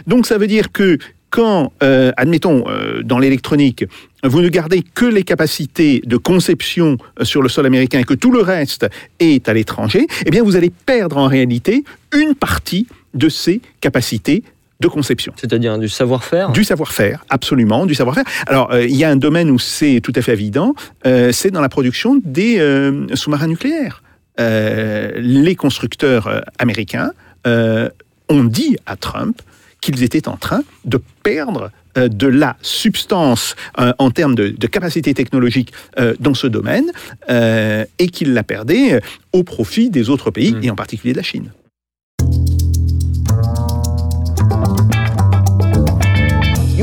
[0.07, 0.97] Donc ça veut dire que
[1.29, 1.71] quand,
[2.17, 2.65] admettons,
[3.03, 3.85] dans l'électronique,
[4.23, 8.31] vous ne gardez que les capacités de conception sur le sol américain et que tout
[8.31, 8.87] le reste
[9.19, 14.43] est à l'étranger, eh bien vous allez perdre en réalité une partie de ces capacités
[14.79, 15.33] de conception.
[15.35, 18.23] C'est-à-dire du savoir-faire Du savoir-faire, absolument, du savoir-faire.
[18.47, 20.73] Alors, euh, il y a un domaine où c'est tout à fait évident,
[21.05, 24.03] euh, c'est dans la production des euh, sous-marins nucléaires.
[24.37, 27.11] Les constructeurs américains
[27.45, 29.41] ont dit à Trump
[29.81, 35.13] qu'ils étaient en train de perdre de la substance euh, en termes de, de capacité
[35.13, 36.85] technologique euh, dans ce domaine
[37.29, 39.01] euh, et qu'ils la perdaient
[39.33, 40.63] au profit des autres pays Mm.
[40.63, 41.51] et en particulier de la Chine.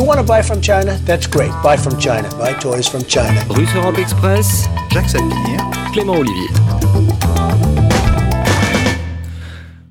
[0.06, 0.96] Want to buy from China?
[1.04, 1.50] That's great.
[1.62, 2.28] Buy from China.
[2.38, 3.44] Buy toys from China.
[3.50, 5.58] Russe Europe Express, Jacques Sapir.
[5.92, 6.48] Clément Olivier.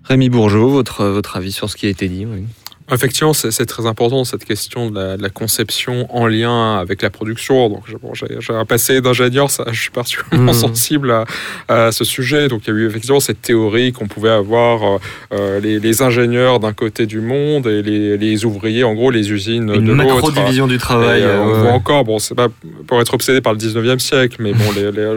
[0.05, 2.45] Rémi Bourgeot, votre, votre avis sur ce qui a été dit oui.
[2.91, 7.09] Effectivement, c'est très important cette question de la, de la conception en lien avec la
[7.09, 7.67] production.
[7.67, 10.59] Donc, j'ai bon, j'ai- j'ai un passé d'ingénieur, ça, je suis particulièrement Mhm.
[10.59, 11.25] sensible à,
[11.67, 12.47] à ce sujet.
[12.47, 14.97] Donc, il y a eu effectivement cette théorie qu'on pouvait avoir euh,
[15.33, 19.31] euh, les, les ingénieurs d'un côté du monde et les, les ouvriers, en gros, les
[19.31, 20.13] usines Une de l'autre.
[20.13, 21.23] macro-division du travail.
[21.23, 22.49] euh, on euh, voit encore, bon, c'est pas
[22.87, 24.65] pour être obsédé par le 19e siècle, mais bon,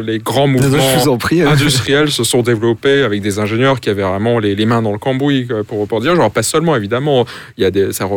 [0.06, 1.42] les, grands mouvements prie.
[1.42, 1.50] euh.
[1.50, 5.46] industriels se sont développés avec des ingénieurs qui avaient vraiment les, mains dans le cambouis,
[5.66, 7.26] pour, pour dire, genre pas seulement évidemment,
[7.58, 8.08] il y a des, ça,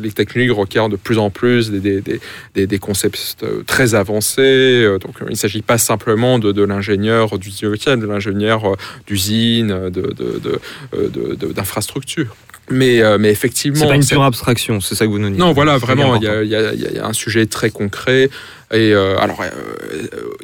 [0.00, 2.20] les techniques requièrent de plus en plus des, des,
[2.54, 6.62] des, des- concepts euh, très avancés, euh, donc il ne s'agit pas simplement de, de
[6.64, 10.58] l'ingénieur du 19e, de l'ingénieur euh, d'usine, de, de, de,
[10.94, 12.34] euh, de- de- d'infrastructure.
[12.70, 15.38] Mais, euh, mais effectivement, C'est pas une pure abstraction, c'est ça que vous nous dites.
[15.38, 18.30] non, voilà, vraiment, il y, y a- il y a un sujet très concret.
[18.72, 19.48] Et euh, alors, euh,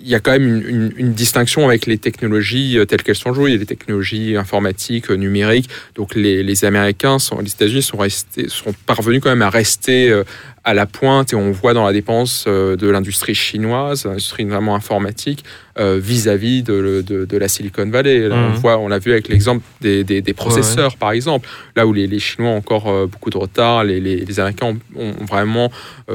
[0.03, 3.15] il y a quand même une, une- une distinction avec les technologies euh, telles qu'elles
[3.15, 5.69] sont jouées, les technologies informatiques, numériques.
[5.95, 10.23] Donc, les, les Américains, sont, les États-Unis sont, restés, sont parvenus quand même à rester
[10.65, 11.33] à la pointe.
[11.33, 15.45] Et on voit dans la dépense de l'industrie chinoise, l'industrie vraiment informatique,
[15.79, 18.29] euh, vis-à-vis de, le- de- de la Silicon Valley.
[18.29, 18.57] Là, on Mhm.
[18.57, 22.07] voit, on l'a vu avec l'exemple des, des- des processeurs, par exemple, là où les,
[22.09, 25.71] les Chinois ont encore beaucoup de retard, les, les- les Américains ont, ont vraiment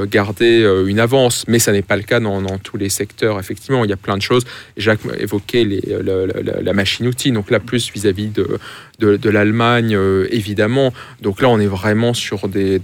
[0.10, 3.40] gardé une avance, mais ça n'est pas le cas dans, tous les secteurs.
[3.40, 4.44] Effectivement, il y a plein de choses.
[4.78, 8.60] Jacques évoquait les, la, la machine-outil, donc là, plus vis-à-vis de,
[9.02, 10.94] de, l'Allemagne, euh, évidemment.
[11.22, 12.80] Donc là, on est vraiment sur des,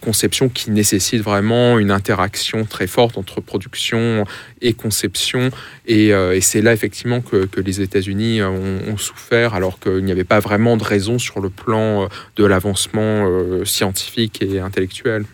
[0.00, 4.24] conceptions qui nécessitent vraiment une interaction très forte entre production
[4.60, 5.50] et conception.
[5.86, 10.40] Et, euh, c'est là, effectivement, que, les États-Unis ont, souffert, alors qu'il n'y avait pas
[10.40, 15.24] vraiment de raison sur le plan de l'avancement euh, scientifique et intellectuel.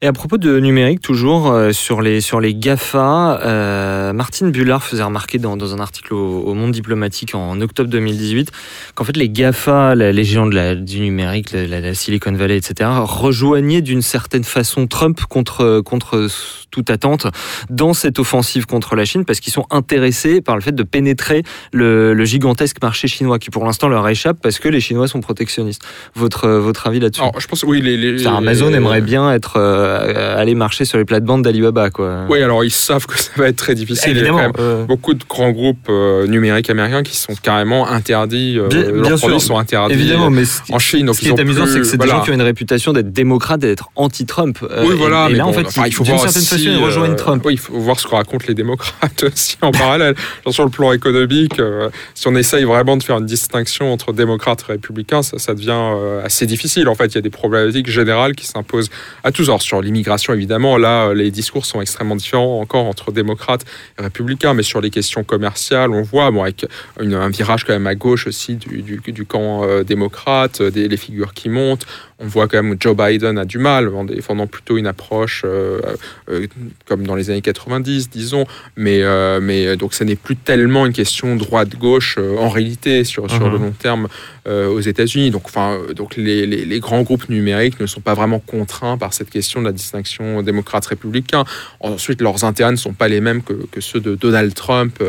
[0.00, 4.84] Et à propos de numérique, toujours euh, sur, les, sur les GAFA, euh, Martine Bullard
[4.84, 8.52] faisait remarquer dans, un article au, Monde diplomatique en octobre 2018
[8.94, 13.82] qu'en fait les GAFA, la, les géants du numérique, la, la, Silicon Valley, etc., rejoignaient
[13.82, 16.28] d'une certaine façon Trump contre, contre
[16.70, 17.26] toute attente
[17.70, 21.42] dans cette offensive contre la Chine parce qu'ils sont intéressés par le fait de pénétrer
[21.72, 25.20] le, le gigantesque marché chinois qui pour l'instant leur échappe parce que les Chinois sont
[25.20, 25.82] protectionnistes.
[26.14, 27.80] Votre, votre avis là-dessus Je pense oui.
[27.80, 31.90] Les, les, Amazon aimerait bien être euh, aller marcher sur les plates-bandes d'Alibaba.
[31.90, 32.24] Quoi.
[32.28, 34.10] Oui, alors ils savent que ça va être très difficile.
[34.10, 34.84] Évidemment, Il y a quand même euh...
[34.84, 38.58] beaucoup de grands groupes euh, numériques américains qui sont carrément interdits.
[38.68, 41.06] bien, leurs bien produits sûr, sont interdits évidemment, mais en Chine.
[41.06, 43.12] Donc ce qui est amusant, c'est que c'est des gens qui ont une réputation d'être
[43.12, 44.58] démocrates, d'être anti-Trump.
[44.60, 45.28] Oui, voilà.
[45.28, 47.42] Et, et là, bon, en fait, enfin, il faut voir aussi, rejoignent euh, Trump.
[47.44, 50.14] Oui, il faut voir ce que racontent les démocrates aussi en parallèle.
[50.44, 54.12] Genre sur le plan économique, euh, si on essaye vraiment de faire une distinction entre
[54.12, 56.88] démocrates et républicains, ça, ça devient euh, assez difficile.
[56.88, 58.90] En fait, il y a des problématiques générales qui s'imposent
[59.24, 59.44] à tous.
[59.48, 63.64] Alors, sur l'immigration, évidemment, là, les discours sont extrêmement différents encore entre démocrates
[63.98, 66.66] et républicains, mais sur les questions commerciales, on voit, bon, avec
[67.00, 70.88] une, un virage quand même à gauche aussi du, du, du camp euh, démocrate, des,
[70.88, 71.86] les figures qui montent.
[72.20, 75.42] On voit quand même que Joe Biden a du mal en défendant plutôt une approche
[75.44, 75.80] euh,
[76.28, 76.46] euh,
[76.86, 78.46] comme dans les années 90, disons.
[78.76, 83.28] Mais, euh, mais donc, ce n'est plus tellement une question droite-gauche en réalité sur, Mhm.
[83.30, 84.08] sur le long terme
[84.46, 85.30] aux États-Unis.
[85.30, 89.12] Donc, enfin, donc les, les, les, grands groupes numériques ne sont pas vraiment contraints par
[89.12, 91.44] cette question de la distinction démocrate-républicain.
[91.80, 95.02] Ensuite, leurs intérêts ne sont pas les mêmes que, que ceux de Donald Trump,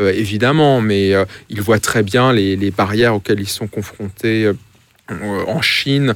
[0.00, 1.12] évidemment, mais
[1.50, 4.50] ils voient très bien les, les barrières auxquelles ils sont confrontés
[5.08, 6.14] en Chine.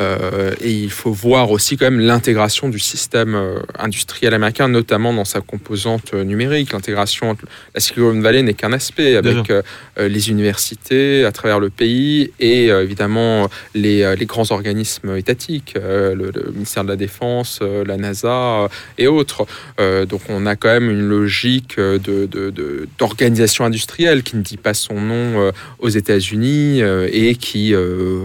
[0.00, 5.12] Euh, et il faut voir aussi quand même l'intégration du système euh, industriel américain, notamment
[5.12, 6.72] dans sa composante euh, numérique.
[6.72, 7.36] L'intégration,
[7.74, 9.50] la Silicon Valley n'est qu'un aspect avec
[9.98, 15.74] euh, les universités à travers le pays et euh, évidemment les, les, grands organismes étatiques,
[15.76, 19.46] euh, le, le, ministère de la Défense, la NASA et autres.
[19.78, 24.74] donc on a quand même une logique d'organisation de, de, industrielle qui ne dit pas
[24.74, 27.74] son nom aux États-Unis et qui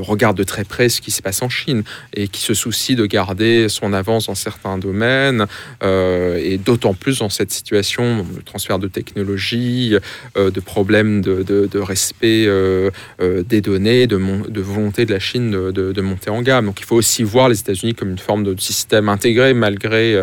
[0.07, 3.05] regarde de très près ce qui se passe en Chine et qui se soucie de
[3.05, 5.45] garder son avance dans certains domaines
[5.83, 9.95] euh, et d'autant plus dans cette situation de transfert de technologie,
[10.37, 12.89] euh, de problèmes de, respect euh,
[13.19, 14.17] des données, de,
[14.49, 16.65] de, volonté de la Chine de, monter en gamme.
[16.65, 20.21] Donc il faut aussi voir les États-Unis comme une forme de système intégré malgré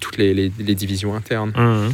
[0.00, 1.52] toutes les, divisions internes.
[1.56, 1.92] Mmh.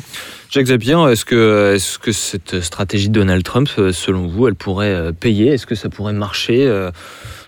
[0.50, 5.48] Jacques Zapier, est-ce est que cette stratégie de Donald Trump, selon vous, elle pourrait payer?
[5.48, 6.68] Est-ce que ça pourrait marcher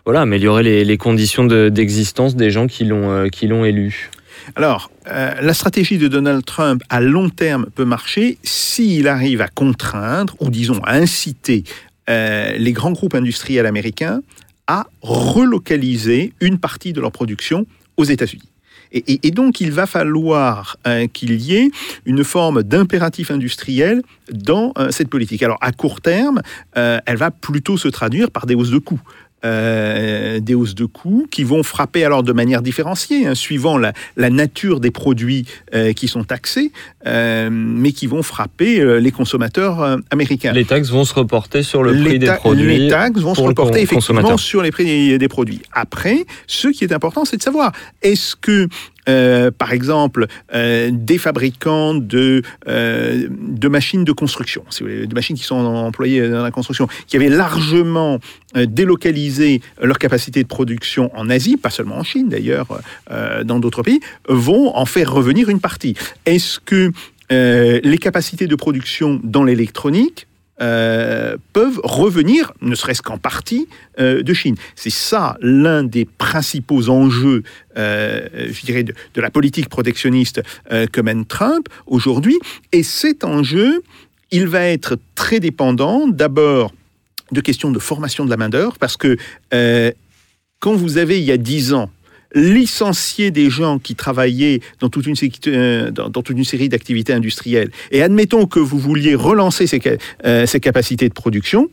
[0.04, 4.10] voilà, améliorer les, conditions d'existence de, des gens qui l'ont euh, élu.
[4.54, 9.48] Alors, euh, la stratégie de Donald Trump à long terme peut marcher s'il arrive à
[9.48, 11.64] contraindre, ou disons à inciter
[12.10, 14.20] euh, les grands groupes industriels américains
[14.66, 18.48] à relocaliser une partie de leur production aux États-Unis.
[18.92, 20.76] Et, donc, il va falloir
[21.12, 21.68] qu'il y ait
[22.06, 25.42] une forme d'impératif industriel dans cette politique.
[25.42, 26.42] Alors, à court terme,
[26.74, 29.00] elle va plutôt se traduire par des hausses de coûts.
[29.44, 33.92] Euh, des hausses de coûts qui vont frapper alors de manière différenciée, hein, suivant la,
[34.16, 36.72] la, nature des produits euh, qui sont taxés,
[37.06, 40.52] euh, mais qui vont frapper les consommateurs américains.
[40.52, 42.78] Les taxes vont se reporter sur le prix des produits.
[42.78, 45.60] Les taxes vont se reporter effectivement sur les prix des, des produits.
[45.72, 48.68] Après, ce qui est important, c'est de savoir est-ce que
[49.08, 55.44] euh, par exemple, euh, des fabricants de, euh, de machines de construction, de machines qui
[55.44, 58.18] sont employées dans la construction, qui avaient largement
[58.54, 62.66] délocalisé leur capacité de production en Asie, pas seulement en Chine d'ailleurs,
[63.44, 65.96] dans d'autres pays, vont en faire revenir une partie.
[66.24, 66.92] Est-ce que
[67.30, 70.26] les capacités de production dans l'électronique
[70.60, 73.66] euh, peuvent revenir, ne serait-ce qu'en partie,
[73.98, 74.54] euh, de Chine.
[74.76, 77.42] C'est ça l'un des principaux enjeux,
[77.76, 82.38] euh, je dirais, de, de, la politique protectionniste que mène Trump aujourd'hui.
[82.70, 83.82] Et cet enjeu,
[84.30, 86.72] il va être très dépendant d'abord
[87.32, 89.16] de questions de formation de la main-d'œuvre, parce que
[90.60, 91.90] quand vous avez, il y a dix ans,
[92.34, 95.14] licencier des gens qui travaillaient dans toute une,
[95.46, 99.80] euh, dans, toute une série d'activités industrielles, et admettons que vous vouliez relancer ces,
[100.24, 101.70] euh, capacités de production,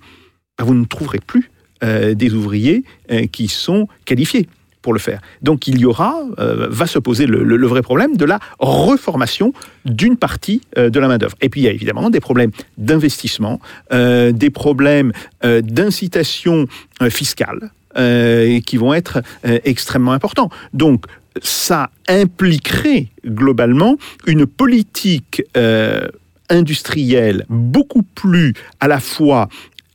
[0.58, 1.50] ben vous ne trouverez plus
[1.84, 2.84] euh, des ouvriers
[3.32, 4.47] qui sont qualifiés
[4.82, 5.21] pour le faire.
[5.41, 9.54] Donc il y aura, va se poser le, vrai problème de la reformation
[9.86, 11.36] d'une partie de la main-d'œuvre.
[11.41, 13.60] Et puis il y a évidemment des problèmes d'investissement,
[13.91, 15.12] des problèmes
[15.43, 16.67] d'incitation
[17.10, 20.49] fiscale euh, qui vont être euh, extrêmement importants.
[20.73, 21.06] Donc
[21.41, 26.08] ça impliquerait globalement une politique euh,
[26.49, 29.49] industrielle beaucoup plus à la fois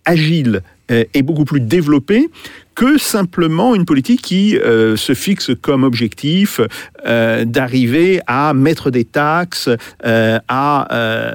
[0.05, 2.29] agile et beaucoup plus développée
[2.77, 6.61] que simplement une politique qui se fixe comme objectif
[7.05, 9.69] d'arriver à mettre des taxes,
[10.05, 11.35] à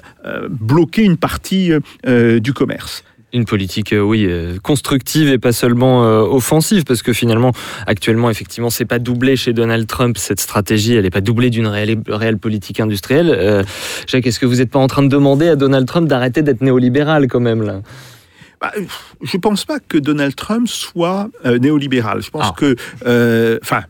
[0.50, 1.71] bloquer une partie
[2.08, 3.04] du commerce.
[3.34, 7.54] Une politique, euh, oui, euh, constructive et pas seulement euh, offensive, parce que finalement,
[7.88, 10.96] actuellement, effectivement, c'est pas doublé chez Donald Trump cette stratégie.
[10.96, 13.30] Elle n'est pas doublée d'une réelle, réelle politique industrielle.
[13.34, 13.63] Euh,
[14.08, 16.62] Jacques, est-ce que vous n'êtes pas en train de demander à Donald Trump d'arrêter d'être
[16.62, 17.82] néolibéral quand même là?
[18.60, 18.72] Bah,
[19.24, 22.22] je ne pense pas que Donald Trump soit euh, néolibéral.
[22.22, 22.54] Je pense Ah.
[22.56, 22.76] que,
[23.08, 23.84] euh, enfin,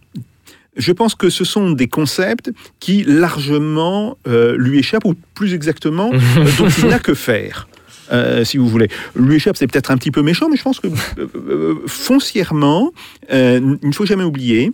[0.77, 6.11] je pense que ce sont des concepts qui largement euh, lui échappent, ou plus exactement,
[6.37, 7.67] euh, dont il n'a que faire.
[8.11, 8.89] Euh, si vous voulez.
[9.15, 12.91] Lui échappe, c'est peut-être un petit peu méchant, mais je pense que euh, euh, foncièrement,
[13.31, 14.71] il ne faut jamais oublier,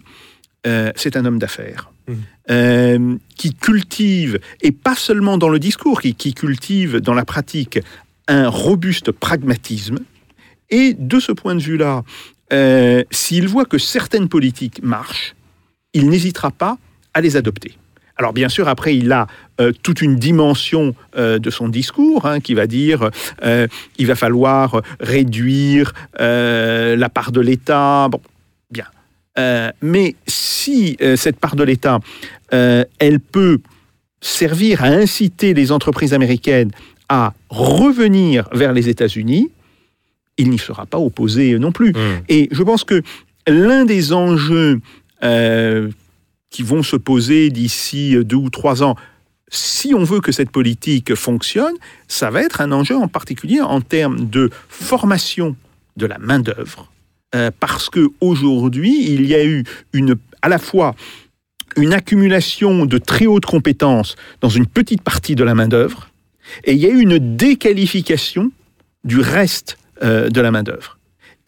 [0.96, 1.92] c'est un homme d'affaires.
[2.50, 7.80] euh, qui cultive, et pas seulement dans le discours, qui, qui cultive dans la pratique
[8.28, 10.00] un robuste pragmatisme.
[10.70, 12.04] Et de ce point de vue-là,
[12.54, 15.36] euh, s'il voit que certaines politiques marchent,
[15.94, 16.78] il n'hésitera pas
[17.14, 17.78] à les adopter.
[18.18, 19.28] Alors bien sûr, après, il a
[19.62, 23.10] euh, toute une dimension euh, de son discours hein, qui va dire
[23.44, 28.08] euh, il va falloir réduire euh, la part de l'État.
[28.10, 28.22] Bon,
[28.72, 28.86] bien.
[29.84, 32.00] Mais si cette part de l'État,
[32.50, 33.60] elle peut
[34.20, 36.72] servir à inciter les entreprises américaines
[37.08, 39.52] à revenir vers les États-Unis,
[40.38, 41.94] il n'y sera pas opposé non plus.
[42.30, 43.04] Et je pense que
[43.46, 44.82] l'un des enjeux
[46.50, 48.96] qui vont se poser d'ici deux ou trois ans,
[49.50, 51.74] si on veut que cette politique fonctionne,
[52.08, 55.56] ça va être un enjeu en particulier en termes de formation
[55.96, 56.92] de la main-d'œuvre.
[57.36, 59.64] Euh, parce qu'aujourd'hui, il y a eu
[60.42, 60.96] à la fois
[61.76, 66.10] une accumulation de très hautes compétences dans une petite partie de la main-d'œuvre,
[66.64, 68.52] et il y a eu une déqualification
[69.04, 70.97] du reste euh, de la main-d'œuvre.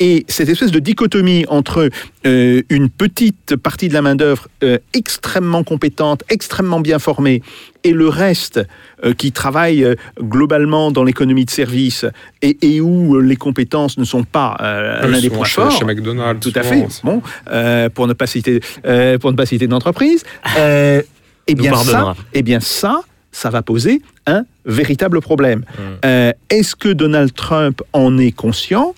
[0.02, 1.90] Et cette espèce de dichotomie entre
[2.26, 7.42] euh, une petite partie de la main-d'œuvre euh, extrêmement compétente, extrêmement bien formée,
[7.84, 8.62] et le reste
[9.04, 12.06] euh, qui travaille euh, globalement dans l'économie de service
[12.42, 15.72] et, et où euh, les compétences ne sont pas euh, l'un des points chez, forts.
[15.72, 16.50] chez McDonald's.
[16.50, 16.86] Tout à fait.
[17.04, 20.24] Bon, euh, pour ne pas citer, euh, pour ne pas citer d'entreprise.
[20.58, 21.02] Euh,
[21.48, 23.02] eh bien ça, eh bien ça,
[23.34, 25.60] ça va poser un véritable problème.
[25.60, 25.82] Mm.
[26.06, 28.94] Euh, Est-ce que Donald Trump en est conscient?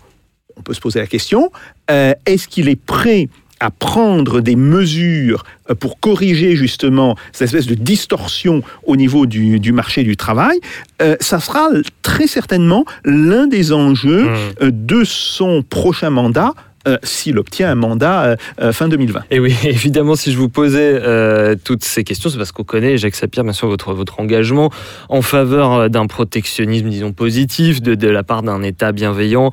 [0.62, 1.52] On peut se poser la question.
[1.90, 7.66] Euh, Est-ce qu'il est prêt à prendre des mesures euh, pour corriger justement cette espèce
[7.66, 10.60] de distorsion au niveau du, du marché du travail,
[11.02, 11.70] euh, ça sera
[12.04, 14.36] très certainement l'un des enjeux Mm.
[14.62, 16.54] euh, de son prochain mandat,
[16.88, 19.26] euh, s'il obtient un mandat euh, euh, fin 2020.
[19.30, 21.02] Et oui, évidemment, si je vous posais
[21.64, 24.72] toutes ces questions, c'est parce qu'on connaît, Jacques Sapir, bien sûr, votre, votre engagement
[25.10, 29.52] en faveur d'un protectionnisme, disons, positif, de, la part d'un État bienveillant.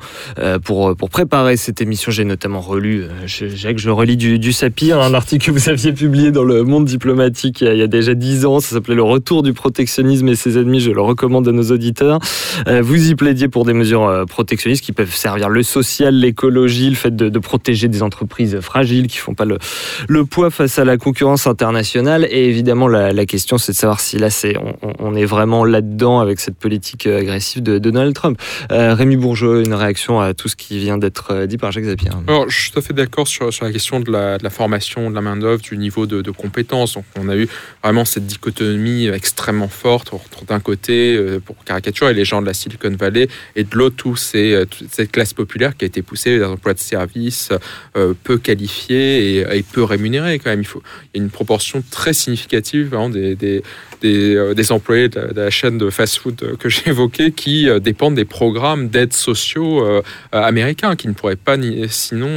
[0.63, 5.45] Pour, pour préparer cette émission, j'ai notamment relu, Jacques, je relis du, Sapir, un article
[5.45, 8.13] que vous aviez publié dans le Monde diplomatique il y a, il y a déjà
[8.13, 8.59] dix ans.
[8.59, 10.79] Ça s'appelait Le retour du protectionnisme et ses ennemis.
[10.79, 12.19] Je le recommande à nos auditeurs.
[12.81, 17.15] Vous y plaidiez pour des mesures protectionnistes qui peuvent servir le social, l'écologie, le fait
[17.15, 21.47] de, de protéger des entreprises fragiles qui font pas le, poids face à la concurrence
[21.47, 22.27] internationale.
[22.29, 24.55] Et évidemment, la, question, c'est de savoir si là, c'est,
[24.99, 28.39] on, est vraiment là-dedans avec cette politique euh, agressive de, Donald Trump.
[28.71, 31.85] Euh, Rémi Bourgeot, une réaction à tout ce qui vient d'être euh, dit par Jacques
[31.85, 32.09] Zapier.
[32.27, 35.21] Alors, je suis tout à fait d'accord sur, la question de la, formation, de la
[35.21, 36.93] main-d'œuvre, du niveau de, compétences.
[36.93, 37.47] Donc, on a eu
[37.83, 42.53] vraiment cette dichotomie extrêmement forte entre d'un côté, euh, pour caricaturer, les gens de la
[42.53, 46.73] Silicon Valley, et de l'autre, toute cette classe populaire qui a été poussée vers l'emploi
[46.73, 46.79] de
[47.09, 47.49] services
[47.95, 50.61] euh, peu qualifiés et, et peu rémunérés quand même.
[50.61, 50.81] Il, faut,
[51.13, 56.69] y a une proportion très significative euh, des employés de la, chaîne de fast-food que
[56.69, 61.57] j'ai évoquée qui euh, dépendent des programmes d'aide sociaux euh, américains qui ne pourraient pas
[61.57, 62.29] ni- sinon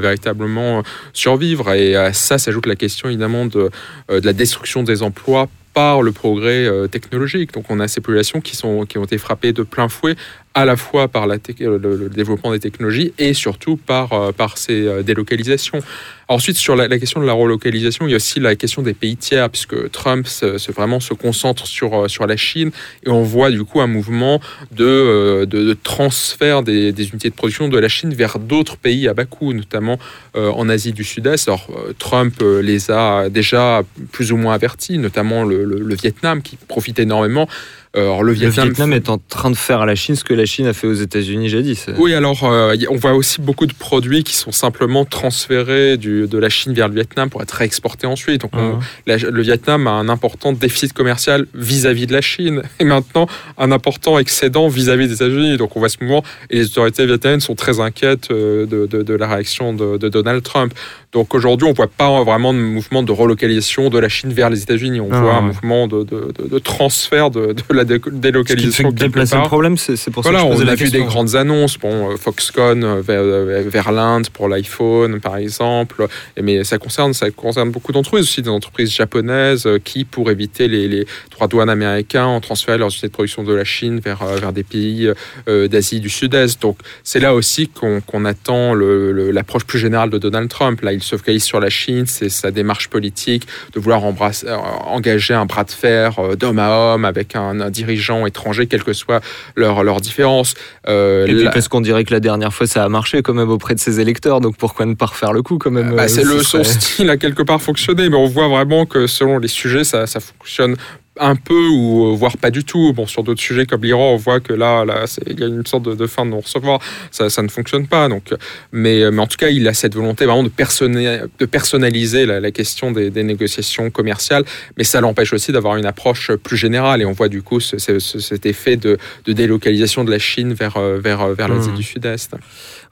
[0.00, 0.82] véritablement
[1.12, 1.72] survivre.
[1.72, 3.70] Et à ça s'ajoute la question évidemment de,
[4.08, 7.52] de la destruction des emplois par le progrès technologique.
[7.52, 10.14] Donc on a ces populations qui, sont, qui ont été frappées de plein fouet
[10.54, 15.80] à la fois par le, le, développement des technologies et surtout par, par ces délocalisations.
[16.28, 19.16] Ensuite, sur la, question de la relocalisation, il y a aussi la question des pays
[19.16, 22.70] tiers, puisque Trump se, vraiment se concentre sur, sur la Chine
[23.04, 24.40] et on voit du coup un mouvement
[24.72, 29.14] de, de, transfert des, des, unités de production de la Chine vers d'autres pays à
[29.14, 29.98] bas coût, notamment
[30.34, 31.48] en Asie du Sud-Est.
[31.48, 33.82] Alors, Trump les a déjà
[34.12, 37.48] plus ou moins avertis, notamment le, le Vietnam qui profite énormément
[37.96, 40.66] alors, le Vietnam, est en train de faire à la Chine ce que la Chine
[40.66, 41.86] a fait aux États-Unis jadis.
[41.96, 46.38] Oui, alors euh, on voit aussi beaucoup de produits qui sont simplement transférés du, de
[46.38, 48.42] la Chine vers le Vietnam pour être réexportés ensuite.
[48.42, 48.78] Donc ah.
[49.06, 53.26] le Vietnam a un important déficit commercial vis-à-vis de la Chine et maintenant
[53.58, 55.56] un important excédent vis-à-vis des États-Unis.
[55.56, 59.02] Donc on voit ce mouvement et les autorités vietnamiennes sont très inquiètes euh, de, de,
[59.02, 60.74] de la réaction de, Donald Trump.
[61.12, 64.50] Donc aujourd'hui, on ne voit pas vraiment de mouvement de relocalisation de la Chine vers
[64.50, 65.00] les États-Unis.
[65.00, 68.90] On ah, voit un mouvement de, transfert de, la délocalisation.
[68.90, 71.36] Ce qui déplacer le problème, c'est pour ça que je on a vu des grandes
[71.36, 71.78] annonces.
[71.78, 73.22] Bon, euh, Foxconn euh, vers,
[73.64, 76.03] vers l'Inde pour l'iPhone, par exemple.
[76.40, 80.68] Mais ça concerne, ça concerne beaucoup d'entreprises aussi, des entreprises japonaises euh, qui, pour éviter
[80.68, 84.24] les, les droits douanes américains, ont transféré leurs unités de production de la Chine vers,
[84.24, 85.10] vers des pays
[85.46, 86.60] d'Asie du Sud-Est.
[86.62, 90.80] Donc c'est là aussi qu'on attend l'approche plus générale de Donald Trump.
[90.82, 95.34] Là, il se focalise sur la Chine, c'est sa démarche politique de vouloir embrasser, engager
[95.34, 99.20] un bras de fer d'homme à homme avec un, un dirigeants étrangers, quelles que soient
[99.56, 100.54] leurs, leurs différences.
[100.88, 103.50] Euh, et puis parce qu'on dirait que la dernière fois ça a marché quand même
[103.50, 106.24] auprès de ses électeurs, donc pourquoi ne pas refaire le coup quand même bah, c'est
[106.24, 109.48] euh, le, Son style a quelque part fonctionné, mais on voit vraiment que selon les
[109.48, 110.76] sujets, ça, ça fonctionne
[111.18, 112.92] un peu ou euh, voire pas du tout.
[112.92, 115.66] Bon, sur d'autres sujets comme l'Iran, on voit que là, là, il y a une
[115.66, 116.80] sorte de, fin de non-recevoir.
[117.10, 118.08] Ça, ça, ne fonctionne pas.
[118.08, 118.34] Donc,
[118.72, 122.90] mais, mais en tout cas, il a cette volonté vraiment de, de personnaliser la, question
[122.90, 124.44] des, négociations commerciales.
[124.76, 127.02] Mais ça l'empêche aussi d'avoir une approche plus générale.
[127.02, 131.28] Et on voit du coup cet effet de, délocalisation de la Chine vers, euh, vers,
[131.28, 131.74] vers l'Asie mmh.
[131.74, 132.34] du Sud-Est.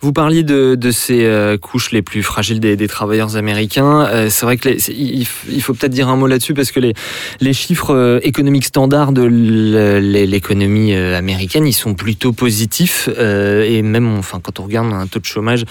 [0.03, 4.05] Vous parliez de, ces euh, couches les plus fragiles des, travailleurs américains.
[4.07, 7.95] Euh, c'est vrai que il, faut peut-être dire un mot là-dessus parce que les, chiffres
[7.95, 14.65] euh, économiques standards de l'économie américaine, ils sont plutôt positifs et même, enfin, quand on
[14.65, 15.65] regarde un taux de chômage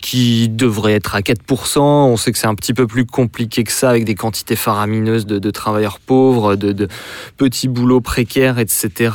[0.00, 3.72] qui devrait être à 4%, on sait que c'est un petit peu plus compliqué que
[3.72, 6.86] ça avec des quantités faramineuses de, de travailleurs pauvres, de, de
[7.36, 9.10] petits boulots précaires, etc.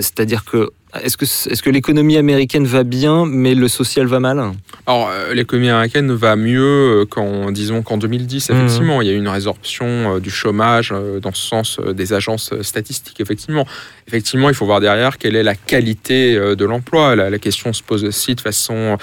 [0.00, 0.70] C'est-à-dire que
[1.02, 4.42] est-ce que, est que l'économie américaine va bien, mais le social va mal?
[4.86, 8.52] Alors, euh, l'économie américaine va mieux euh, qu'en, disons, qu'en 2010, mmh.
[8.52, 9.02] effectivement.
[9.02, 13.20] Il y a eu une résorption euh, du chômage dans ce sens des agences statistiques,
[13.20, 13.66] effectivement.
[14.08, 17.14] Effectivement, il faut voir derrière quelle est la qualité de l'emploi.
[17.14, 18.98] La, question se pose aussi de façon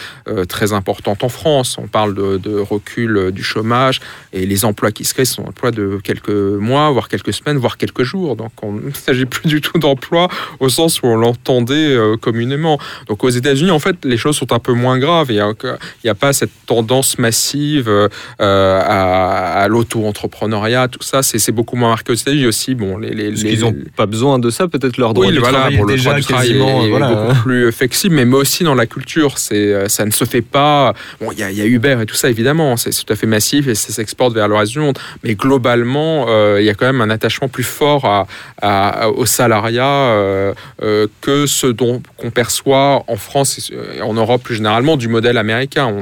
[0.49, 1.77] très importante en France.
[1.77, 4.01] On parle de, recul du chômage
[4.33, 7.77] et les emplois qui se créent sont emplois de quelques mois, voire quelques semaines, voire
[7.77, 8.35] quelques jours.
[8.35, 10.27] Donc, on, il ne s'agit plus du tout d'emploi
[10.59, 12.79] au sens où on l'entendait euh, communément.
[13.07, 15.27] Donc aux États-Unis, en fait, les choses sont un peu moins graves.
[15.29, 18.09] Il n'y a, a, pas cette tendance massive euh,
[18.39, 21.23] à, l'auto-entrepreneuriat, tout ça.
[21.23, 22.75] C'est beaucoup moins marqué aux États-Unis aussi.
[22.75, 25.85] Bon, les, les, ils n'ont pas besoin de ça, peut-être leur droit oui, voilà, le
[25.85, 29.37] déjà droit quasiment, est, beaucoup plus flexible, mais aussi dans la culture.
[29.37, 30.93] C'est, euh, ça ne se fait pas.
[31.19, 33.67] Bon, il y, y, a Uber et tout ça, évidemment, c'est tout à fait massif
[33.67, 34.97] et ça s'exporte vers le reste du monde.
[35.23, 38.27] Mais globalement, il y a quand même un attachement plus fort à,
[38.61, 40.53] à, au salariat
[41.21, 45.93] que ce qu'on perçoit en France et en Europe plus généralement du modèle américain.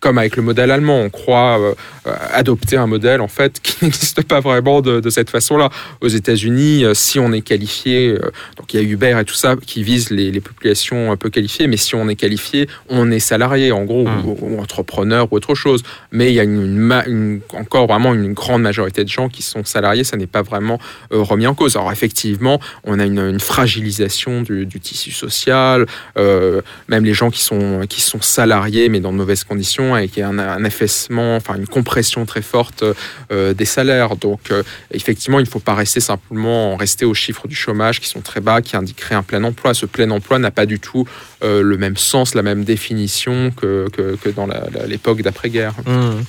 [0.00, 1.00] Comme avec le modèle allemand.
[1.00, 1.74] On croit euh,
[2.06, 5.70] adopter un modèle en fait qui n'existe pas vraiment de, cette façon-là.
[6.00, 8.14] Aux États-Unis, euh, si on est qualifié,
[8.56, 11.66] donc il y a Uber et tout ça qui vise les, populations un peu qualifiées,
[11.66, 14.36] mais si on est qualifié, on est salarié en gros mmh.
[14.40, 15.82] ou, entrepreneur ou autre chose.
[16.12, 20.04] Mais il y a une, encore vraiment une grande majorité de gens qui sont salariés.
[20.04, 20.78] Ça n'est pas vraiment
[21.10, 21.76] remis en cause.
[21.76, 25.86] Alors effectivement, on a une, fragilisation du, tissu social,
[26.16, 30.22] même les gens qui sont qui sont salariés mais dans de mauvaises conditions et qui
[30.22, 32.82] a un, un, affaissement, enfin une compression très forte
[33.30, 34.16] euh, des salaires.
[34.16, 38.08] Donc euh, effectivement, il ne faut pas rester simplement rester aux chiffres du chômage qui
[38.08, 39.74] sont très bas, qui indiqueraient un plein emploi.
[39.74, 41.06] Ce plein emploi n'a pas du tout
[41.44, 44.48] euh, le même sens, la même définition que, que, dans
[44.86, 45.74] l'époque d'après-guerre.
[45.86, 46.22] Mmh.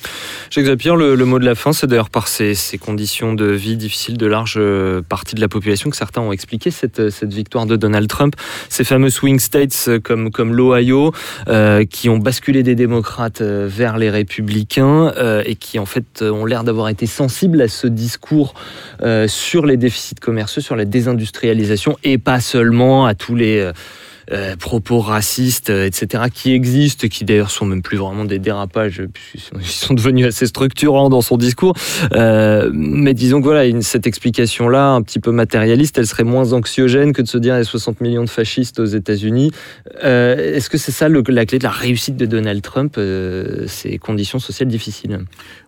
[0.50, 4.26] Jacques le, mot de la fin, c'est d'ailleurs par ces, conditions de vie difficiles de
[4.26, 4.60] large
[5.08, 8.34] partie de la population que certains ont expliqué cette, cette victoire de Donald Trump.
[8.68, 11.12] Ces fameux swing states comme, comme l'Ohio,
[11.90, 16.64] qui ont basculé des démocrates vers les républicains euh, et qui en fait ont l'air
[16.64, 18.54] d'avoir été sensibles à ce discours
[19.02, 23.70] euh, sur les déficits commerciaux, sur la désindustrialisation et pas seulement à tous les
[24.32, 29.02] euh, propos racistes, euh, etc., qui existent, qui d'ailleurs sont même plus vraiment des dérapages,
[29.12, 31.74] puisqu'ils sont devenus assez structurants dans son discours.
[32.12, 37.12] Euh, mais disons que voilà, cette explication-là, un petit peu matérialiste, elle serait moins anxiogène
[37.12, 39.52] que de se dire il y a 60 millions de fascistes aux États-Unis.
[40.02, 42.98] Est-ce que c'est ça la clé de la réussite de Donald Trump,
[43.66, 45.20] ces conditions sociales difficiles?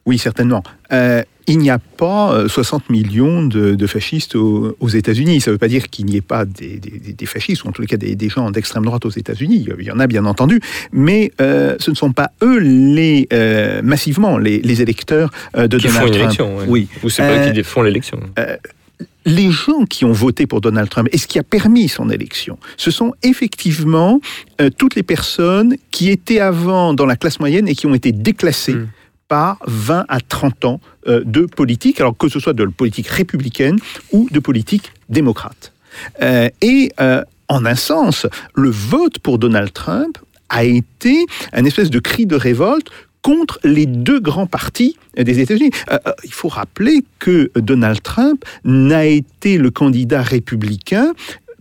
[0.08, 0.62] Oui, certainement.
[0.92, 5.40] Euh, il n'y a pas euh, 60 millions de, de fascistes aux, aux États-Unis.
[5.42, 7.72] Ça ne veut pas dire qu'il n'y ait pas des, des- des fascistes, ou en
[7.72, 9.66] tout cas des, des gens d'extrême droite aux États-Unis.
[9.78, 10.60] Il y en a bien entendu,
[10.92, 15.76] mais euh, ce ne sont pas eux les euh, massivement les, les électeurs euh, de
[15.78, 16.24] Qui Donald font une Trump.
[16.24, 16.64] élection, ouais.
[16.68, 18.18] Oui, Ou c'est pas Euh, eux qui font l'élection
[19.26, 22.58] les gens qui ont voté pour Donald Trump et ce qui a permis son élection,
[22.78, 24.20] ce sont effectivement
[24.60, 28.10] euh, toutes les personnes qui étaient avant dans la classe moyenne et qui ont été
[28.12, 28.88] déclassées Mm.
[29.28, 33.78] Par 20 à 30 ans euh, de politique, alors que ce soit de politique républicaine
[34.12, 35.72] ou de politique démocrate.
[36.22, 40.18] Euh, et euh, en un sens, le vote pour Donald Trump
[40.48, 42.88] a été un espèce de cri de révolte
[43.20, 45.70] contre les deux grands partis des États-Unis.
[46.24, 51.12] Il faut rappeler que Donald Trump n'a été le candidat républicain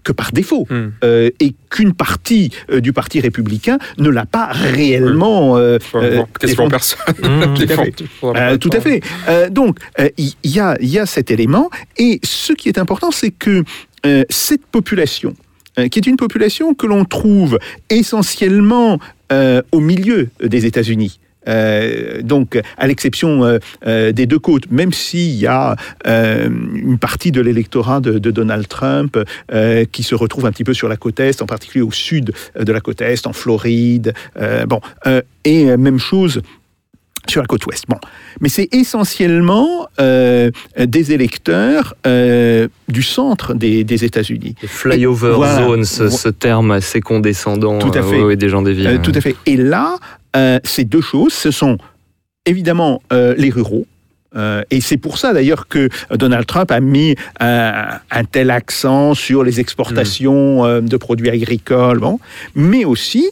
[0.08, 0.90] que par défaut, Hmm.
[1.04, 6.24] euh, et qu'une partie euh, du parti républicain ne l'a pas réellement euh, Faut euh,
[6.42, 6.70] défendu.
[6.72, 7.14] personne.
[8.60, 9.02] Tout à fait.
[9.04, 9.28] Euh.
[9.30, 11.70] Euh, donc, euh, il y, a, il y a cet élément.
[11.98, 13.64] Et ce qui est important, c'est que
[14.06, 15.34] euh, cette population,
[15.78, 19.00] euh, qui est une population que l'on trouve essentiellement
[19.32, 24.92] euh, au milieu des États-Unis, euh, donc, à l'exception euh, euh, des deux côtes, même
[24.94, 25.76] s'il y a
[26.06, 29.18] euh, une partie de l'électorat de, de Donald Trump
[29.52, 32.34] euh, qui se retrouve un petit peu sur la côte est, en particulier au sud
[32.60, 36.42] de la côte est, en Floride, euh, bon, euh, et euh, même chose
[37.30, 37.84] sur la côte ouest.
[37.90, 37.98] Bon,
[38.40, 44.56] mais c'est essentiellement euh, des électeurs euh, du centre des, des États-Unis.
[44.66, 45.66] Flyover Voilà.
[45.66, 48.18] zones, ce, ce terme assez condescendant Tout à euh, fait.
[48.20, 48.88] ouais, ouais, des gens des villes.
[48.88, 49.36] Euh, tout à fait.
[49.46, 49.98] Et là,
[50.36, 51.78] euh, ces deux choses, ce sont
[52.46, 53.86] évidemment euh, les ruraux.
[54.36, 59.44] Euh, et c'est pour ça d'ailleurs que Donald Trump a mis un tel accent sur
[59.44, 62.20] les exportations euh, de produits agricoles, bon,
[62.54, 63.30] mais aussi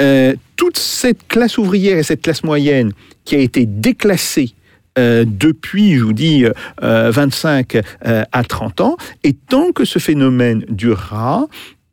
[0.00, 2.92] euh, toute cette classe ouvrière et cette classe moyenne
[3.24, 4.52] qui a été déclassée
[4.98, 6.46] depuis, je vous dis,
[6.82, 11.48] euh, 25 euh, à 30 ans, et tant que ce phénomène durera,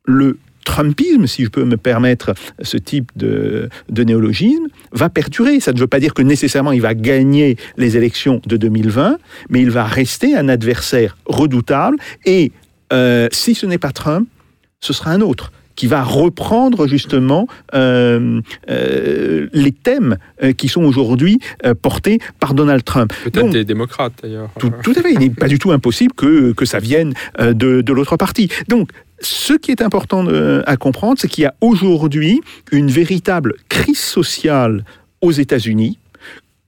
[0.05, 5.59] le Trumpisme, si je peux me permettre ce type de, néologisme, va perdurer.
[5.59, 9.17] Ça ne veut pas dire que nécessairement il va gagner les élections de 2020,
[9.49, 11.97] mais il va rester un adversaire redoutable.
[12.25, 12.51] Et
[12.91, 14.27] euh, si ce n'est pas Trump,
[14.79, 20.83] ce sera un autre qui va reprendre justement euh, euh, les thèmes euh, qui sont
[20.83, 21.39] aujourd'hui
[21.81, 23.13] portés par Donald Trump.
[23.23, 24.49] Peut-être des démocrates d'ailleurs.
[24.59, 25.13] tout, tout à fait.
[25.13, 28.49] Il n'est pas du tout impossible que, que ça vienne de, de l'autre parti.
[28.67, 30.27] Donc, ce qui est important
[30.65, 34.83] à comprendre, c'est qu'il y a aujourd'hui une véritable crise sociale
[35.21, 35.97] aux États-Unis,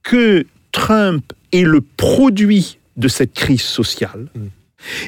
[0.02, 4.28] que Trump est le produit de cette crise sociale,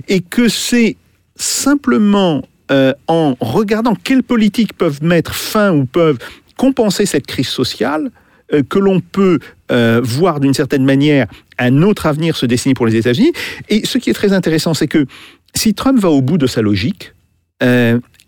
[0.09, 0.97] et que c'est
[1.37, 6.19] simplement euh, en regardant quelles politiques peuvent mettre fin ou peuvent
[6.57, 8.11] compenser cette crise sociale
[8.53, 9.39] euh, que l'on peut
[9.71, 11.27] euh, voir d'une certaine manière
[11.59, 13.33] un autre avenir se dessiner pour les États-Unis.
[13.69, 15.07] Et ce qui est très intéressant, c'est que
[15.55, 17.13] si Trump va au bout de sa logique,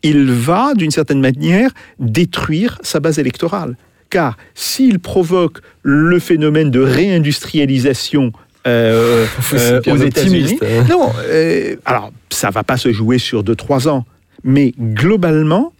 [0.03, 1.71] il va d'une certaine manière
[2.01, 3.77] détruire sa base électorale.
[4.09, 8.33] Car s'il provoque le phénomène de réindustrialisation
[8.67, 10.85] euh, euh, aux États-Unis, hein.
[10.89, 14.05] non, euh, alors ça va pas se jouer sur 2-3 ans,
[14.45, 15.73] mais globalement,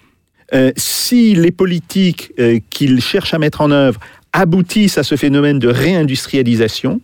[0.53, 4.01] euh, si les politiques euh, qu'il cherche à mettre en œuvre
[4.33, 7.01] aboutissent à ce phénomène de réindustrialisation,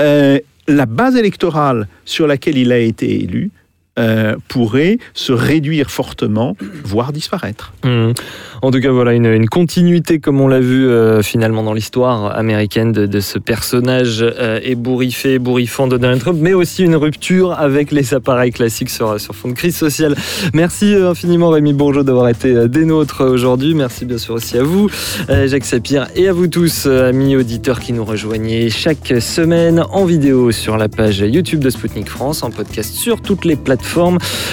[0.00, 3.50] euh, la base électorale sur laquelle il a été élu
[3.98, 7.72] euh, pourrait se réduire fortement, voire disparaître.
[7.84, 8.12] Mmh.
[8.62, 12.92] En tout cas, voilà une, continuité, comme on l'a vu euh, finalement dans l'histoire américaine
[12.92, 18.14] de, ce personnage euh, ébouriffé, ébouriffant de Donald Trump, mais aussi une rupture avec les
[18.14, 20.14] appareils classiques sur, sur fond de crise sociale.
[20.52, 23.74] Merci euh, infiniment Rémi Bourgeot d'avoir été euh, des nôtres aujourd'hui.
[23.74, 24.90] Merci bien sûr aussi à vous,
[25.30, 29.82] euh, Jacques Sapir, et à vous tous, euh, amis auditeurs qui nous rejoignez chaque semaine
[29.90, 33.85] en vidéo sur la page YouTube de Spoutnik France, en podcast sur toutes les plateformes.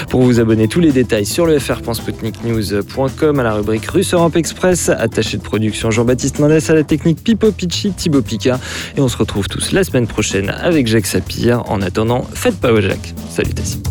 [0.09, 4.89] Pour vous abonner, tous les détails sur le fr.spoutniknews.com à la rubrique Russe Europe Express,
[4.89, 8.59] attaché de production Jean-Baptiste Mendes à la technique Pipo Picci, Thibaut Picard.
[8.95, 11.63] Et on se retrouve tous la semaine prochaine avec Jacques Sapir.
[11.69, 13.13] En attendant, faites pas au Jacques.
[13.29, 13.81] Salutations.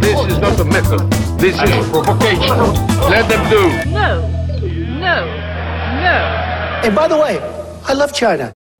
[0.00, 1.00] This is not a method.
[1.38, 2.58] This is provocation.
[3.10, 3.90] Let them do.
[3.90, 4.35] No, no,
[6.00, 6.16] no.
[6.84, 7.38] And by the way,
[7.84, 8.52] I love China.